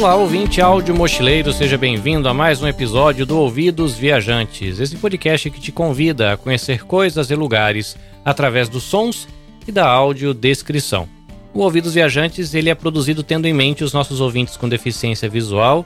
Olá, 0.00 0.14
ouvinte 0.14 0.62
áudio 0.62 0.94
mochileiro, 0.94 1.52
seja 1.52 1.76
bem-vindo 1.76 2.26
a 2.26 2.32
mais 2.32 2.62
um 2.62 2.66
episódio 2.66 3.26
do 3.26 3.38
Ouvidos 3.38 3.98
Viajantes, 3.98 4.80
esse 4.80 4.96
podcast 4.96 5.50
que 5.50 5.60
te 5.60 5.70
convida 5.70 6.32
a 6.32 6.36
conhecer 6.38 6.86
coisas 6.86 7.30
e 7.30 7.34
lugares 7.34 7.98
através 8.24 8.66
dos 8.66 8.82
sons 8.82 9.28
e 9.68 9.70
da 9.70 9.86
audiodescrição. 9.86 11.06
O 11.52 11.60
Ouvidos 11.60 11.92
Viajantes 11.92 12.54
ele 12.54 12.70
é 12.70 12.74
produzido 12.74 13.22
tendo 13.22 13.44
em 13.44 13.52
mente 13.52 13.84
os 13.84 13.92
nossos 13.92 14.22
ouvintes 14.22 14.56
com 14.56 14.70
deficiência 14.70 15.28
visual 15.28 15.84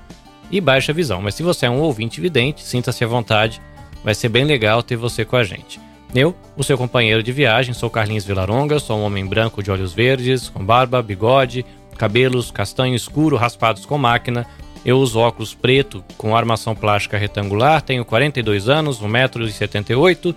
e 0.48 0.60
baixa 0.60 0.92
visão, 0.92 1.20
mas 1.20 1.34
se 1.34 1.42
você 1.42 1.66
é 1.66 1.70
um 1.70 1.80
ouvinte 1.80 2.20
vidente, 2.20 2.62
sinta-se 2.62 3.02
à 3.02 3.08
vontade, 3.08 3.60
vai 4.04 4.14
ser 4.14 4.28
bem 4.28 4.44
legal 4.44 4.80
ter 4.80 4.94
você 4.94 5.24
com 5.24 5.34
a 5.34 5.42
gente. 5.42 5.80
Eu, 6.14 6.36
o 6.56 6.62
seu 6.62 6.78
companheiro 6.78 7.20
de 7.20 7.32
viagem, 7.32 7.74
sou 7.74 7.90
Carlinhos 7.90 8.24
Vilaronga, 8.24 8.78
sou 8.78 8.96
um 8.96 9.02
homem 9.02 9.26
branco 9.26 9.60
de 9.60 9.72
olhos 9.72 9.92
verdes, 9.92 10.48
com 10.48 10.64
barba, 10.64 11.02
bigode, 11.02 11.66
cabelos 11.94 12.50
castanho 12.50 12.94
escuro 12.94 13.36
raspados 13.36 13.86
com 13.86 13.96
máquina. 13.96 14.46
Eu 14.84 14.98
uso 14.98 15.18
óculos 15.18 15.54
preto 15.54 16.04
com 16.18 16.36
armação 16.36 16.74
plástica 16.74 17.16
retangular, 17.16 17.80
tenho 17.80 18.04
42 18.04 18.68
anos, 18.68 19.00
1,78m 19.00 20.34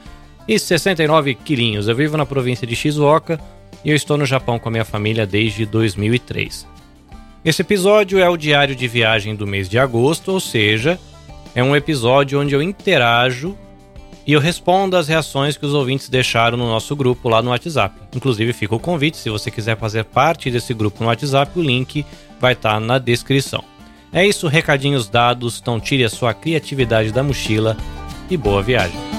e 0.47 0.57
69 0.57 1.35
quilinhos. 1.35 1.87
Eu 1.87 1.95
vivo 1.95 2.15
na 2.15 2.25
província 2.25 2.65
de 2.65 2.75
Shizuoka 2.75 3.39
e 3.83 3.89
eu 3.89 3.95
estou 3.95 4.17
no 4.17 4.25
Japão 4.25 4.57
com 4.57 4.69
a 4.69 4.71
minha 4.71 4.85
família 4.85 5.25
desde 5.25 5.65
2003. 5.65 6.67
Esse 7.43 7.61
episódio 7.61 8.19
é 8.19 8.29
o 8.29 8.37
diário 8.37 8.75
de 8.75 8.87
viagem 8.87 9.35
do 9.35 9.45
mês 9.45 9.69
de 9.69 9.77
agosto, 9.77 10.31
ou 10.31 10.39
seja, 10.39 10.99
é 11.53 11.63
um 11.63 11.75
episódio 11.75 12.39
onde 12.39 12.53
eu 12.53 12.61
interajo 12.61 13.57
e 14.27 14.33
eu 14.33 14.41
respondo 14.41 14.97
às 14.97 15.07
reações 15.07 15.55
que 15.55 15.65
os 15.65 15.73
ouvintes 15.73 16.09
deixaram 16.09 16.57
no 16.57 16.67
nosso 16.67 16.93
grupo 16.97 17.29
lá 17.29 17.41
no 17.41 17.51
WhatsApp. 17.51 17.95
Inclusive, 18.13 18.51
fica 18.51 18.75
o 18.75 18.79
convite, 18.79 19.15
se 19.15 19.29
você 19.29 19.49
quiser 19.49 19.77
fazer 19.77 20.03
parte 20.03 20.51
desse 20.51 20.73
grupo 20.73 21.01
no 21.01 21.07
WhatsApp, 21.07 21.57
o 21.57 21.63
link 21.63 22.05
vai 22.37 22.51
estar 22.51 22.73
tá 22.73 22.79
na 22.79 22.99
descrição. 22.99 23.63
É 24.11 24.25
isso, 24.25 24.47
recadinhos 24.47 25.07
dados, 25.07 25.59
então 25.61 25.79
tire 25.79 26.03
a 26.03 26.09
sua 26.09 26.33
criatividade 26.33 27.13
da 27.13 27.23
mochila 27.23 27.77
e 28.29 28.35
boa 28.35 28.61
viagem. 28.61 29.16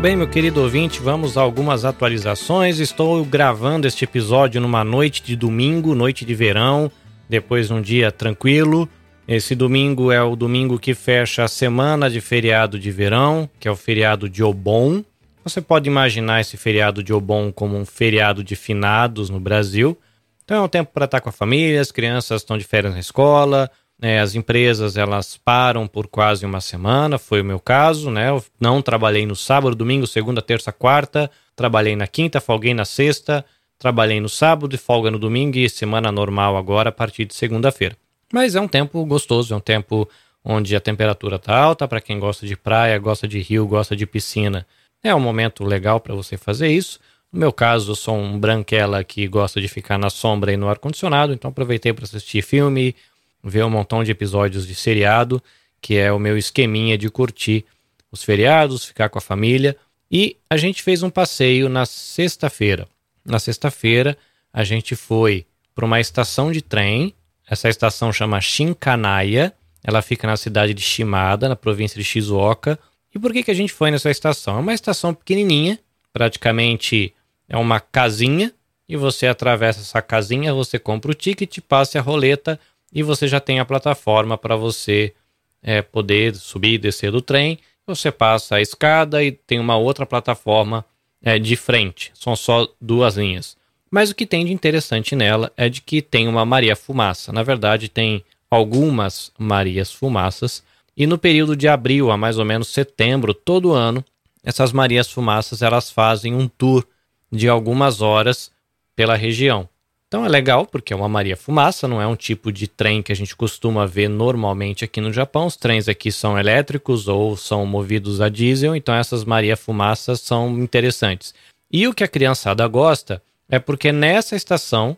Bem, 0.00 0.16
meu 0.16 0.26
querido 0.26 0.62
ouvinte? 0.62 0.98
Vamos 0.98 1.36
a 1.36 1.42
algumas 1.42 1.84
atualizações. 1.84 2.78
Estou 2.78 3.22
gravando 3.22 3.86
este 3.86 4.04
episódio 4.04 4.58
numa 4.58 4.82
noite 4.82 5.22
de 5.22 5.36
domingo, 5.36 5.94
noite 5.94 6.24
de 6.24 6.34
verão, 6.34 6.90
depois 7.28 7.66
de 7.66 7.74
um 7.74 7.82
dia 7.82 8.10
tranquilo. 8.10 8.88
Esse 9.28 9.54
domingo 9.54 10.10
é 10.10 10.22
o 10.22 10.34
domingo 10.34 10.78
que 10.78 10.94
fecha 10.94 11.44
a 11.44 11.48
semana 11.48 12.08
de 12.08 12.18
feriado 12.18 12.78
de 12.78 12.90
verão, 12.90 13.48
que 13.60 13.68
é 13.68 13.70
o 13.70 13.76
feriado 13.76 14.26
de 14.26 14.42
Obon. 14.42 15.04
Você 15.44 15.60
pode 15.60 15.90
imaginar 15.90 16.40
esse 16.40 16.56
feriado 16.56 17.02
de 17.02 17.12
Obon 17.12 17.52
como 17.52 17.76
um 17.76 17.84
feriado 17.84 18.42
de 18.42 18.56
finados 18.56 19.28
no 19.28 19.38
Brasil. 19.38 19.98
Então 20.42 20.56
é 20.56 20.60
um 20.62 20.68
tempo 20.68 20.92
para 20.94 21.04
estar 21.04 21.20
com 21.20 21.28
a 21.28 21.32
família, 21.32 21.78
as 21.78 21.92
crianças 21.92 22.40
estão 22.40 22.56
de 22.56 22.64
férias 22.64 22.94
na 22.94 23.00
escola, 23.00 23.70
é, 24.00 24.18
as 24.18 24.34
empresas 24.34 24.96
elas 24.96 25.36
param 25.36 25.86
por 25.86 26.06
quase 26.06 26.46
uma 26.46 26.60
semana, 26.60 27.18
foi 27.18 27.42
o 27.42 27.44
meu 27.44 27.60
caso, 27.60 28.10
né? 28.10 28.30
Eu 28.30 28.42
não 28.58 28.80
trabalhei 28.80 29.26
no 29.26 29.36
sábado, 29.36 29.76
domingo, 29.76 30.06
segunda, 30.06 30.40
terça, 30.40 30.72
quarta, 30.72 31.30
trabalhei 31.54 31.94
na 31.94 32.06
quinta, 32.06 32.40
folguei 32.40 32.72
na 32.72 32.84
sexta, 32.84 33.44
trabalhei 33.78 34.20
no 34.20 34.28
sábado 34.28 34.74
e 34.74 34.78
folga 34.78 35.10
no 35.10 35.18
domingo 35.18 35.58
e 35.58 35.68
semana 35.68 36.10
normal 36.10 36.56
agora 36.56 36.88
a 36.88 36.92
partir 36.92 37.26
de 37.26 37.34
segunda-feira. 37.34 37.96
Mas 38.32 38.54
é 38.54 38.60
um 38.60 38.68
tempo 38.68 39.04
gostoso, 39.04 39.52
é 39.52 39.56
um 39.56 39.60
tempo 39.60 40.08
onde 40.42 40.74
a 40.74 40.80
temperatura 40.80 41.36
está 41.36 41.58
alta, 41.58 41.86
para 41.86 42.00
quem 42.00 42.18
gosta 42.18 42.46
de 42.46 42.56
praia, 42.56 42.98
gosta 42.98 43.28
de 43.28 43.40
rio, 43.40 43.66
gosta 43.66 43.94
de 43.94 44.06
piscina. 44.06 44.66
É 45.02 45.14
um 45.14 45.20
momento 45.20 45.64
legal 45.64 46.00
para 46.00 46.14
você 46.14 46.36
fazer 46.36 46.68
isso. 46.68 46.98
No 47.32 47.38
meu 47.38 47.52
caso, 47.52 47.92
eu 47.92 47.94
sou 47.94 48.16
um 48.16 48.38
branquela 48.38 49.04
que 49.04 49.26
gosta 49.28 49.60
de 49.60 49.68
ficar 49.68 49.98
na 49.98 50.10
sombra 50.10 50.52
e 50.52 50.56
no 50.56 50.68
ar-condicionado, 50.68 51.32
então 51.32 51.50
aproveitei 51.50 51.92
para 51.92 52.04
assistir 52.04 52.42
filme, 52.42 52.94
ver 53.42 53.64
um 53.64 53.70
montão 53.70 54.04
de 54.04 54.10
episódios 54.10 54.66
de 54.66 54.74
seriado, 54.74 55.42
que 55.80 55.96
é 55.96 56.12
o 56.12 56.18
meu 56.18 56.36
esqueminha 56.36 56.96
de 56.98 57.08
curtir 57.08 57.64
os 58.12 58.22
feriados, 58.22 58.84
ficar 58.84 59.08
com 59.08 59.18
a 59.18 59.22
família. 59.22 59.76
E 60.10 60.36
a 60.48 60.56
gente 60.56 60.82
fez 60.82 61.02
um 61.02 61.10
passeio 61.10 61.68
na 61.68 61.86
sexta-feira. 61.86 62.88
Na 63.24 63.38
sexta-feira, 63.38 64.16
a 64.52 64.64
gente 64.64 64.96
foi 64.96 65.46
para 65.74 65.84
uma 65.84 66.00
estação 66.00 66.50
de 66.50 66.60
trem. 66.60 67.14
Essa 67.48 67.68
estação 67.68 68.12
chama 68.12 68.40
Shinkanaya. 68.40 69.52
Ela 69.82 70.02
fica 70.02 70.26
na 70.26 70.36
cidade 70.36 70.74
de 70.74 70.82
Shimada, 70.82 71.48
na 71.48 71.56
província 71.56 71.96
de 71.96 72.04
Shizuoka. 72.04 72.78
E 73.14 73.18
por 73.18 73.32
que, 73.32 73.42
que 73.42 73.50
a 73.50 73.54
gente 73.54 73.72
foi 73.72 73.90
nessa 73.90 74.10
estação? 74.10 74.56
É 74.56 74.60
uma 74.60 74.74
estação 74.74 75.14
pequenininha, 75.14 75.78
praticamente 76.12 77.14
é 77.48 77.56
uma 77.56 77.80
casinha. 77.80 78.52
E 78.88 78.96
você 78.96 79.28
atravessa 79.28 79.80
essa 79.80 80.02
casinha, 80.02 80.52
você 80.52 80.78
compra 80.78 81.12
o 81.12 81.14
ticket, 81.14 81.58
passa 81.60 81.98
a 81.98 82.02
roleta 82.02 82.58
e 82.92 83.02
você 83.02 83.28
já 83.28 83.40
tem 83.40 83.60
a 83.60 83.64
plataforma 83.64 84.36
para 84.36 84.56
você 84.56 85.14
é, 85.62 85.82
poder 85.82 86.34
subir 86.34 86.74
e 86.74 86.78
descer 86.78 87.12
do 87.12 87.20
trem. 87.20 87.58
Você 87.86 88.10
passa 88.10 88.56
a 88.56 88.60
escada 88.60 89.22
e 89.22 89.32
tem 89.32 89.58
uma 89.58 89.76
outra 89.76 90.06
plataforma 90.06 90.84
é, 91.22 91.38
de 91.38 91.56
frente. 91.56 92.10
São 92.14 92.34
só 92.34 92.68
duas 92.80 93.16
linhas. 93.16 93.56
Mas 93.90 94.10
o 94.10 94.14
que 94.14 94.26
tem 94.26 94.44
de 94.44 94.52
interessante 94.52 95.16
nela 95.16 95.52
é 95.56 95.68
de 95.68 95.80
que 95.82 96.00
tem 96.00 96.28
uma 96.28 96.44
Maria 96.44 96.76
Fumaça. 96.76 97.32
Na 97.32 97.42
verdade, 97.42 97.88
tem 97.88 98.24
algumas 98.50 99.32
Marias 99.38 99.92
Fumaças. 99.92 100.62
E 100.96 101.06
no 101.06 101.18
período 101.18 101.56
de 101.56 101.66
abril 101.66 102.10
a 102.10 102.16
mais 102.16 102.38
ou 102.38 102.44
menos 102.44 102.68
setembro, 102.68 103.34
todo 103.34 103.72
ano, 103.72 104.04
essas 104.44 104.72
Marias 104.72 105.10
Fumaças 105.10 105.62
elas 105.62 105.90
fazem 105.90 106.34
um 106.34 106.46
tour 106.46 106.86
de 107.32 107.48
algumas 107.48 108.00
horas 108.00 108.50
pela 108.94 109.16
região. 109.16 109.68
Então 110.10 110.24
é 110.24 110.28
legal 110.28 110.66
porque 110.66 110.92
é 110.92 110.96
uma 110.96 111.08
Maria 111.08 111.36
Fumaça, 111.36 111.86
não 111.86 112.02
é 112.02 112.06
um 112.06 112.16
tipo 112.16 112.50
de 112.50 112.66
trem 112.66 113.00
que 113.00 113.12
a 113.12 113.14
gente 113.14 113.36
costuma 113.36 113.86
ver 113.86 114.08
normalmente 114.08 114.84
aqui 114.84 115.00
no 115.00 115.12
Japão. 115.12 115.46
Os 115.46 115.54
trens 115.54 115.88
aqui 115.88 116.10
são 116.10 116.36
elétricos 116.36 117.06
ou 117.06 117.36
são 117.36 117.64
movidos 117.64 118.20
a 118.20 118.28
diesel, 118.28 118.74
então 118.74 118.92
essas 118.92 119.24
Maria 119.24 119.56
Fumaças 119.56 120.18
são 120.20 120.58
interessantes. 120.58 121.32
E 121.70 121.86
o 121.86 121.94
que 121.94 122.02
a 122.02 122.08
criançada 122.08 122.66
gosta 122.66 123.22
é 123.48 123.60
porque 123.60 123.92
nessa 123.92 124.34
estação, 124.34 124.96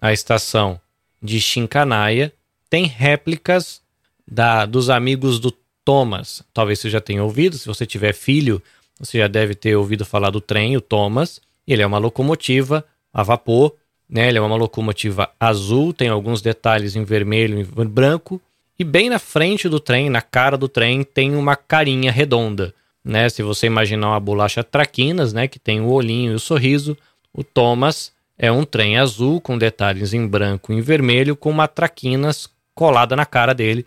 a 0.00 0.12
estação 0.12 0.80
de 1.20 1.40
Shinkanaya, 1.40 2.32
tem 2.70 2.84
réplicas 2.84 3.82
da, 4.24 4.64
dos 4.64 4.88
amigos 4.88 5.40
do 5.40 5.52
Thomas. 5.84 6.44
Talvez 6.54 6.78
você 6.78 6.88
já 6.88 7.00
tenha 7.00 7.24
ouvido, 7.24 7.58
se 7.58 7.66
você 7.66 7.84
tiver 7.84 8.14
filho, 8.14 8.62
você 8.96 9.18
já 9.18 9.26
deve 9.26 9.56
ter 9.56 9.74
ouvido 9.74 10.04
falar 10.04 10.30
do 10.30 10.40
trem, 10.40 10.76
o 10.76 10.80
Thomas. 10.80 11.40
Ele 11.66 11.82
é 11.82 11.86
uma 11.86 11.98
locomotiva 11.98 12.84
a 13.12 13.24
vapor 13.24 13.74
né? 14.12 14.28
Ele 14.28 14.36
é 14.36 14.40
uma 14.42 14.56
locomotiva 14.56 15.30
azul, 15.40 15.94
tem 15.94 16.08
alguns 16.08 16.42
detalhes 16.42 16.94
em 16.94 17.02
vermelho 17.02 17.60
e 17.60 17.84
branco. 17.86 18.38
E 18.78 18.84
bem 18.84 19.08
na 19.08 19.18
frente 19.18 19.70
do 19.70 19.80
trem, 19.80 20.10
na 20.10 20.20
cara 20.20 20.58
do 20.58 20.68
trem, 20.68 21.02
tem 21.02 21.34
uma 21.34 21.56
carinha 21.56 22.12
redonda. 22.12 22.74
Né? 23.02 23.30
Se 23.30 23.42
você 23.42 23.66
imaginar 23.66 24.10
uma 24.10 24.20
bolacha 24.20 24.62
traquinas, 24.62 25.32
né? 25.32 25.48
que 25.48 25.58
tem 25.58 25.80
o 25.80 25.90
olhinho 25.90 26.32
e 26.32 26.34
o 26.34 26.38
sorriso, 26.38 26.94
o 27.32 27.42
Thomas 27.42 28.12
é 28.38 28.52
um 28.52 28.64
trem 28.64 28.98
azul 28.98 29.40
com 29.40 29.56
detalhes 29.56 30.12
em 30.12 30.26
branco 30.26 30.72
e 30.72 30.76
em 30.76 30.82
vermelho, 30.82 31.34
com 31.34 31.48
uma 31.48 31.66
traquinas 31.66 32.50
colada 32.74 33.16
na 33.16 33.24
cara 33.24 33.54
dele. 33.54 33.86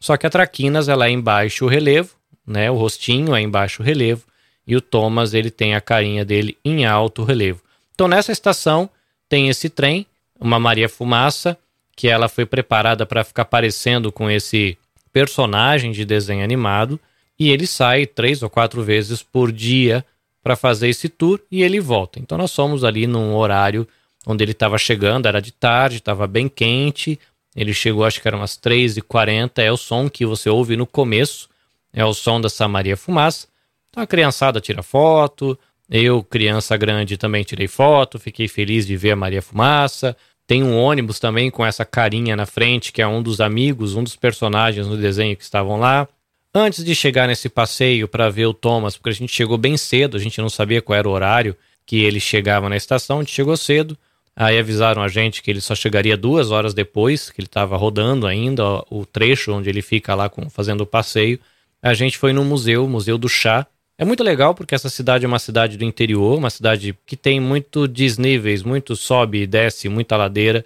Só 0.00 0.16
que 0.16 0.26
a 0.26 0.30
traquinas 0.30 0.88
ela 0.88 1.06
é 1.06 1.10
em 1.10 1.20
baixo 1.20 1.66
relevo, 1.66 2.14
né? 2.46 2.70
O 2.70 2.76
rostinho 2.76 3.34
é 3.34 3.42
em 3.42 3.48
baixo 3.48 3.82
relevo 3.82 4.22
e 4.66 4.74
o 4.74 4.80
Thomas 4.80 5.34
ele 5.34 5.50
tem 5.50 5.74
a 5.74 5.80
carinha 5.80 6.24
dele 6.24 6.56
em 6.64 6.86
alto 6.86 7.24
relevo. 7.24 7.60
Então 7.94 8.08
nessa 8.08 8.32
estação 8.32 8.88
tem 9.28 9.48
esse 9.48 9.68
trem, 9.68 10.06
uma 10.38 10.58
Maria 10.58 10.88
Fumaça, 10.88 11.56
que 11.94 12.08
ela 12.08 12.28
foi 12.28 12.44
preparada 12.44 13.06
para 13.06 13.24
ficar 13.24 13.46
parecendo 13.46 14.12
com 14.12 14.30
esse 14.30 14.76
personagem 15.12 15.92
de 15.92 16.04
desenho 16.04 16.44
animado, 16.44 17.00
e 17.38 17.50
ele 17.50 17.66
sai 17.66 18.06
três 18.06 18.42
ou 18.42 18.50
quatro 18.50 18.82
vezes 18.82 19.22
por 19.22 19.50
dia 19.50 20.04
para 20.42 20.56
fazer 20.56 20.88
esse 20.88 21.08
tour 21.08 21.40
e 21.50 21.62
ele 21.62 21.80
volta. 21.80 22.18
Então 22.18 22.38
nós 22.38 22.50
somos 22.50 22.84
ali 22.84 23.06
num 23.06 23.34
horário 23.34 23.86
onde 24.26 24.44
ele 24.44 24.52
estava 24.52 24.76
chegando, 24.78 25.26
era 25.26 25.40
de 25.40 25.52
tarde, 25.52 25.96
estava 25.96 26.26
bem 26.26 26.48
quente. 26.48 27.18
Ele 27.54 27.72
chegou, 27.72 28.04
acho 28.04 28.20
que 28.20 28.28
eram 28.28 28.38
umas 28.38 28.52
3h40, 28.58 29.58
é 29.58 29.72
o 29.72 29.76
som 29.76 30.08
que 30.08 30.26
você 30.26 30.50
ouve 30.50 30.76
no 30.76 30.86
começo, 30.86 31.48
é 31.92 32.04
o 32.04 32.12
som 32.12 32.40
dessa 32.40 32.68
Maria 32.68 32.96
Fumaça. 32.96 33.48
Então 33.88 34.02
a 34.02 34.06
criançada 34.06 34.60
tira 34.60 34.82
foto, 34.82 35.58
eu, 35.88 36.22
criança 36.22 36.76
grande, 36.76 37.16
também 37.16 37.44
tirei 37.44 37.68
foto, 37.68 38.18
fiquei 38.18 38.48
feliz 38.48 38.86
de 38.86 38.96
ver 38.96 39.12
a 39.12 39.16
Maria 39.16 39.40
Fumaça. 39.40 40.16
Tem 40.46 40.62
um 40.62 40.76
ônibus 40.76 41.18
também 41.18 41.50
com 41.50 41.64
essa 41.64 41.84
carinha 41.84 42.36
na 42.36 42.46
frente, 42.46 42.92
que 42.92 43.02
é 43.02 43.06
um 43.06 43.22
dos 43.22 43.40
amigos, 43.40 43.94
um 43.94 44.02
dos 44.02 44.16
personagens 44.16 44.86
no 44.86 44.96
desenho 44.96 45.36
que 45.36 45.42
estavam 45.42 45.78
lá. 45.78 46.08
Antes 46.54 46.84
de 46.84 46.94
chegar 46.94 47.26
nesse 47.28 47.48
passeio 47.48 48.08
para 48.08 48.30
ver 48.30 48.46
o 48.46 48.54
Thomas, 48.54 48.96
porque 48.96 49.10
a 49.10 49.12
gente 49.12 49.32
chegou 49.32 49.58
bem 49.58 49.76
cedo, 49.76 50.16
a 50.16 50.20
gente 50.20 50.40
não 50.40 50.48
sabia 50.48 50.80
qual 50.80 50.98
era 50.98 51.08
o 51.08 51.12
horário 51.12 51.56
que 51.84 52.02
ele 52.02 52.18
chegava 52.18 52.68
na 52.68 52.76
estação, 52.76 53.18
a 53.18 53.22
gente 53.22 53.32
chegou 53.32 53.56
cedo. 53.56 53.96
Aí 54.34 54.58
avisaram 54.58 55.02
a 55.02 55.08
gente 55.08 55.42
que 55.42 55.50
ele 55.50 55.60
só 55.60 55.74
chegaria 55.74 56.16
duas 56.16 56.50
horas 56.50 56.74
depois, 56.74 57.30
que 57.30 57.40
ele 57.40 57.46
estava 57.46 57.76
rodando 57.76 58.26
ainda 58.26 58.64
ó, 58.64 58.84
o 58.90 59.06
trecho 59.06 59.52
onde 59.52 59.70
ele 59.70 59.80
fica 59.80 60.14
lá 60.14 60.28
com, 60.28 60.50
fazendo 60.50 60.82
o 60.82 60.86
passeio. 60.86 61.40
A 61.82 61.94
gente 61.94 62.18
foi 62.18 62.32
no 62.32 62.44
museu, 62.44 62.86
Museu 62.86 63.16
do 63.16 63.28
Chá. 63.28 63.66
É 63.98 64.04
muito 64.04 64.22
legal 64.22 64.54
porque 64.54 64.74
essa 64.74 64.90
cidade 64.90 65.24
é 65.24 65.28
uma 65.28 65.38
cidade 65.38 65.78
do 65.78 65.84
interior, 65.84 66.36
uma 66.36 66.50
cidade 66.50 66.96
que 67.06 67.16
tem 67.16 67.40
muito 67.40 67.88
desníveis, 67.88 68.62
muito 68.62 68.94
sobe 68.94 69.42
e 69.42 69.46
desce, 69.46 69.88
muita 69.88 70.18
ladeira. 70.18 70.64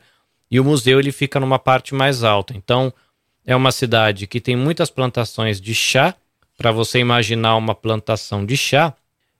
E 0.50 0.58
o 0.58 0.64
museu 0.64 0.98
ele 0.98 1.12
fica 1.12 1.38
numa 1.38 1.58
parte 1.58 1.94
mais 1.94 2.24
alta. 2.24 2.56
Então 2.56 2.92
é 3.46 3.54
uma 3.54 3.70
cidade 3.70 4.26
que 4.26 4.40
tem 4.40 4.56
muitas 4.56 4.90
plantações 4.90 5.60
de 5.60 5.74
chá. 5.74 6.14
Para 6.58 6.72
você 6.72 6.98
imaginar 6.98 7.56
uma 7.56 7.74
plantação 7.74 8.44
de 8.44 8.56
chá, 8.56 8.92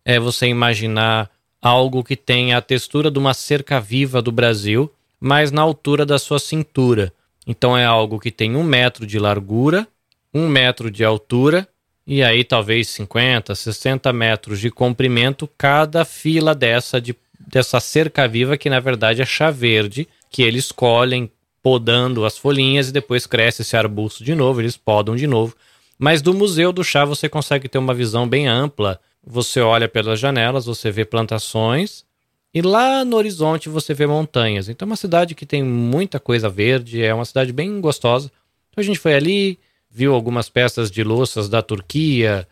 é 0.04 0.20
você 0.20 0.46
imaginar 0.46 1.28
algo 1.60 2.04
que 2.04 2.16
tenha 2.16 2.56
a 2.58 2.62
textura 2.62 3.10
de 3.10 3.18
uma 3.18 3.34
cerca 3.34 3.80
viva 3.80 4.22
do 4.22 4.30
Brasil, 4.30 4.90
mas 5.18 5.50
na 5.50 5.62
altura 5.62 6.06
da 6.06 6.18
sua 6.18 6.38
cintura. 6.38 7.12
Então 7.44 7.76
é 7.76 7.84
algo 7.84 8.20
que 8.20 8.30
tem 8.30 8.54
um 8.54 8.62
metro 8.62 9.04
de 9.04 9.18
largura, 9.18 9.86
um 10.32 10.48
metro 10.48 10.90
de 10.90 11.04
altura 11.04 11.68
e 12.06 12.22
aí 12.22 12.44
talvez 12.44 12.88
50, 12.88 13.54
60 13.54 14.12
metros 14.12 14.60
de 14.60 14.70
comprimento 14.70 15.48
cada 15.58 16.04
fila 16.04 16.54
dessa 16.54 17.00
de, 17.00 17.14
dessa 17.38 17.80
cerca 17.80 18.26
viva 18.26 18.56
que 18.56 18.70
na 18.70 18.80
verdade 18.80 19.22
é 19.22 19.26
chá 19.26 19.50
verde 19.50 20.08
que 20.30 20.42
eles 20.42 20.72
colhem 20.72 21.30
podando 21.62 22.24
as 22.24 22.38
folhinhas 22.38 22.88
e 22.88 22.92
depois 22.92 23.26
cresce 23.26 23.62
esse 23.62 23.76
arbusto 23.76 24.24
de 24.24 24.34
novo, 24.34 24.60
eles 24.60 24.76
podam 24.76 25.14
de 25.14 25.26
novo. 25.26 25.54
Mas 25.98 26.22
do 26.22 26.32
Museu 26.32 26.72
do 26.72 26.82
Chá 26.82 27.04
você 27.04 27.28
consegue 27.28 27.68
ter 27.68 27.76
uma 27.76 27.92
visão 27.92 28.26
bem 28.26 28.48
ampla 28.48 28.98
você 29.24 29.60
olha 29.60 29.88
pelas 29.88 30.18
janelas, 30.18 30.66
você 30.66 30.90
vê 30.90 31.04
plantações 31.04 32.04
e 32.52 32.62
lá 32.62 33.04
no 33.04 33.16
horizonte 33.16 33.68
você 33.68 33.94
vê 33.94 34.06
montanhas. 34.06 34.68
Então 34.68 34.86
é 34.86 34.90
uma 34.90 34.96
cidade 34.96 35.34
que 35.34 35.46
tem 35.46 35.62
muita 35.62 36.18
coisa 36.18 36.48
verde, 36.48 37.02
é 37.02 37.12
uma 37.12 37.24
cidade 37.24 37.52
bem 37.52 37.80
gostosa. 37.80 38.30
Então 38.70 38.82
a 38.82 38.84
gente 38.84 38.98
foi 38.98 39.14
ali, 39.14 39.58
viu 39.90 40.14
algumas 40.14 40.48
peças 40.48 40.90
de 40.90 41.02
louças 41.02 41.48
da 41.48 41.60
Turquia, 41.60 42.46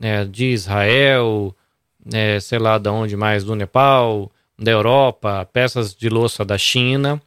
é, 0.00 0.24
de 0.24 0.46
Israel, 0.46 1.54
é, 2.12 2.38
sei 2.40 2.58
lá 2.58 2.78
de 2.78 2.88
onde 2.88 3.16
mais, 3.16 3.44
do 3.44 3.54
Nepal, 3.54 4.30
da 4.58 4.70
Europa, 4.70 5.48
peças 5.52 5.94
de 5.94 6.08
louça 6.08 6.44
da 6.44 6.56
China. 6.56 7.20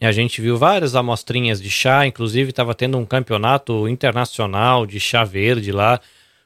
E 0.00 0.06
a 0.06 0.12
gente 0.12 0.40
viu 0.40 0.56
várias 0.56 0.94
amostrinhas 0.94 1.62
de 1.62 1.70
chá, 1.70 2.06
inclusive 2.06 2.50
estava 2.50 2.74
tendo 2.74 2.98
um 2.98 3.06
campeonato 3.06 3.88
internacional 3.88 4.84
de 4.86 5.00
chá 5.00 5.24
verde 5.24 5.72
lá 5.72 6.00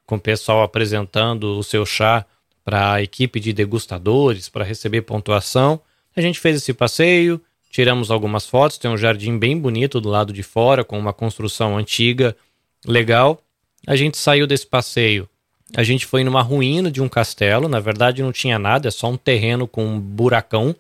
com 0.07 0.17
o 0.17 0.21
pessoal 0.21 0.63
apresentando 0.63 1.59
o 1.59 1.63
seu 1.63 1.85
chá 1.85 2.25
para 2.65 2.95
a 2.95 3.03
equipe 3.03 3.41
de 3.41 3.53
degustadores 3.53 4.49
para 4.49 4.65
receber 4.65 5.03
pontuação. 5.03 5.81
A 6.17 6.21
gente 6.21 6.41
fez 6.41 6.57
esse 6.57 6.73
passeio, 6.73 7.41
tiramos 7.71 8.11
algumas 8.11 8.47
fotos, 8.47 8.79
tem 8.79 8.91
um 8.91 8.97
jardim 8.97 9.39
bem 9.39 9.59
bonito 9.59 10.01
do 10.01 10.09
lado 10.09 10.33
de 10.33 10.43
fora, 10.43 10.83
com 10.83 10.99
uma 10.99 11.13
construção 11.13 11.77
antiga, 11.77 12.35
legal. 12.87 13.43
A 13.87 13.97
gente 13.97 14.17
saiu 14.19 14.47
desse 14.47 14.67
passeio. 14.67 15.29
A 15.77 15.83
gente 15.83 16.07
foi 16.07 16.25
numa 16.25 16.43
ruína 16.43 16.91
de 16.91 17.03
um 17.03 17.09
castelo, 17.09 17.69
na 17.69 17.79
verdade 17.79 18.23
não 18.23 18.33
tinha 18.33 18.59
nada, 18.59 18.89
é 18.89 18.91
só 18.91 19.11
um 19.11 19.17
terreno 19.19 19.69
com 19.69 19.85
um 19.85 20.01
buracão, 20.01 20.75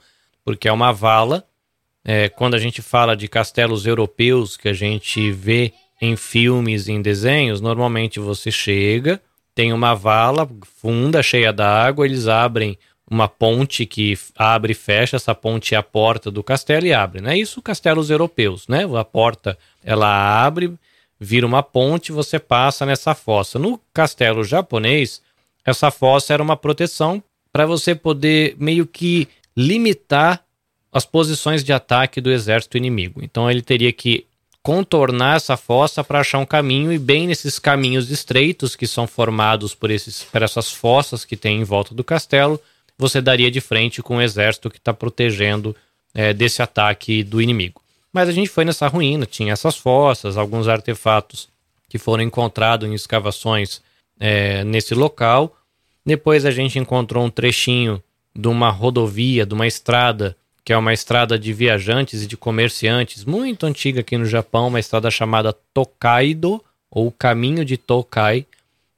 porque 0.44 0.66
é 0.66 0.72
uma 0.72 0.92
vala. 0.92 1.44
É, 2.04 2.28
quando 2.28 2.54
a 2.54 2.58
gente 2.58 2.80
fala 2.80 3.14
de 3.14 3.28
castelos 3.28 3.84
europeus 3.84 4.56
que 4.56 4.68
a 4.68 4.72
gente 4.72 5.30
vê 5.30 5.74
em 6.00 6.16
filmes, 6.16 6.88
em 6.88 7.02
desenhos, 7.02 7.60
normalmente 7.60 8.18
você 8.18 8.50
chega, 8.50 9.20
tem 9.54 9.72
uma 9.72 9.94
vala 9.94 10.48
funda 10.80 11.22
cheia 11.22 11.52
d'água, 11.52 12.06
eles 12.06 12.26
abrem 12.26 12.78
uma 13.10 13.28
ponte 13.28 13.84
que 13.86 14.18
abre 14.36 14.72
e 14.72 14.74
fecha, 14.74 15.16
essa 15.16 15.34
ponte 15.34 15.74
é 15.74 15.78
a 15.78 15.82
porta 15.82 16.30
do 16.30 16.42
castelo 16.42 16.86
e 16.86 16.92
abre, 16.92 17.20
né? 17.20 17.36
Isso 17.36 17.60
castelos 17.60 18.10
europeus, 18.10 18.68
né? 18.68 18.86
A 18.96 19.04
porta 19.04 19.58
ela 19.82 20.44
abre, 20.44 20.72
vira 21.18 21.46
uma 21.46 21.62
ponte, 21.62 22.12
você 22.12 22.38
passa 22.38 22.86
nessa 22.86 23.14
fossa. 23.14 23.58
No 23.58 23.80
castelo 23.92 24.44
japonês, 24.44 25.20
essa 25.64 25.90
fossa 25.90 26.32
era 26.32 26.42
uma 26.42 26.56
proteção 26.56 27.22
para 27.52 27.66
você 27.66 27.94
poder 27.94 28.54
meio 28.58 28.86
que 28.86 29.28
limitar 29.56 30.44
as 30.92 31.04
posições 31.04 31.64
de 31.64 31.72
ataque 31.72 32.20
do 32.20 32.30
exército 32.30 32.76
inimigo. 32.76 33.20
Então 33.22 33.50
ele 33.50 33.62
teria 33.62 33.92
que 33.92 34.26
contornar 34.62 35.36
essa 35.36 35.56
fossa 35.56 36.04
para 36.04 36.20
achar 36.20 36.38
um 36.38 36.46
caminho 36.46 36.92
e 36.92 36.98
bem 36.98 37.26
nesses 37.26 37.58
caminhos 37.58 38.10
estreitos 38.10 38.76
que 38.76 38.86
são 38.86 39.06
formados 39.06 39.74
por, 39.74 39.90
esses, 39.90 40.24
por 40.24 40.42
essas 40.42 40.70
fossas 40.70 41.24
que 41.24 41.36
tem 41.36 41.60
em 41.60 41.64
volta 41.64 41.94
do 41.94 42.04
castelo, 42.04 42.60
você 42.96 43.20
daria 43.20 43.50
de 43.50 43.60
frente 43.60 44.02
com 44.02 44.16
o 44.16 44.22
exército 44.22 44.70
que 44.70 44.78
está 44.78 44.92
protegendo 44.92 45.74
é, 46.14 46.32
desse 46.32 46.60
ataque 46.62 47.22
do 47.22 47.40
inimigo. 47.40 47.80
Mas 48.12 48.28
a 48.28 48.32
gente 48.32 48.48
foi 48.48 48.64
nessa 48.64 48.86
ruína, 48.88 49.26
tinha 49.26 49.52
essas 49.52 49.76
fossas, 49.76 50.36
alguns 50.36 50.68
artefatos 50.68 51.48
que 51.88 51.98
foram 51.98 52.22
encontrados 52.22 52.88
em 52.88 52.94
escavações 52.94 53.80
é, 54.18 54.64
nesse 54.64 54.94
local. 54.94 55.56
Depois 56.04 56.44
a 56.44 56.50
gente 56.50 56.78
encontrou 56.78 57.24
um 57.24 57.30
trechinho 57.30 58.02
de 58.34 58.48
uma 58.48 58.70
rodovia, 58.70 59.44
de 59.44 59.54
uma 59.54 59.66
estrada 59.66 60.36
que 60.64 60.72
é 60.74 60.76
uma 60.76 60.92
estrada 60.92 61.38
de 61.38 61.50
viajantes 61.50 62.22
e 62.22 62.26
de 62.26 62.36
comerciantes 62.36 63.24
muito 63.24 63.64
antiga 63.64 64.00
aqui 64.00 64.18
no 64.18 64.26
Japão, 64.26 64.68
uma 64.68 64.78
estrada 64.78 65.10
chamada 65.10 65.56
Tokaido, 65.72 66.62
ou 66.90 67.10
Caminho 67.10 67.64
de 67.64 67.78
Tokai, 67.78 68.44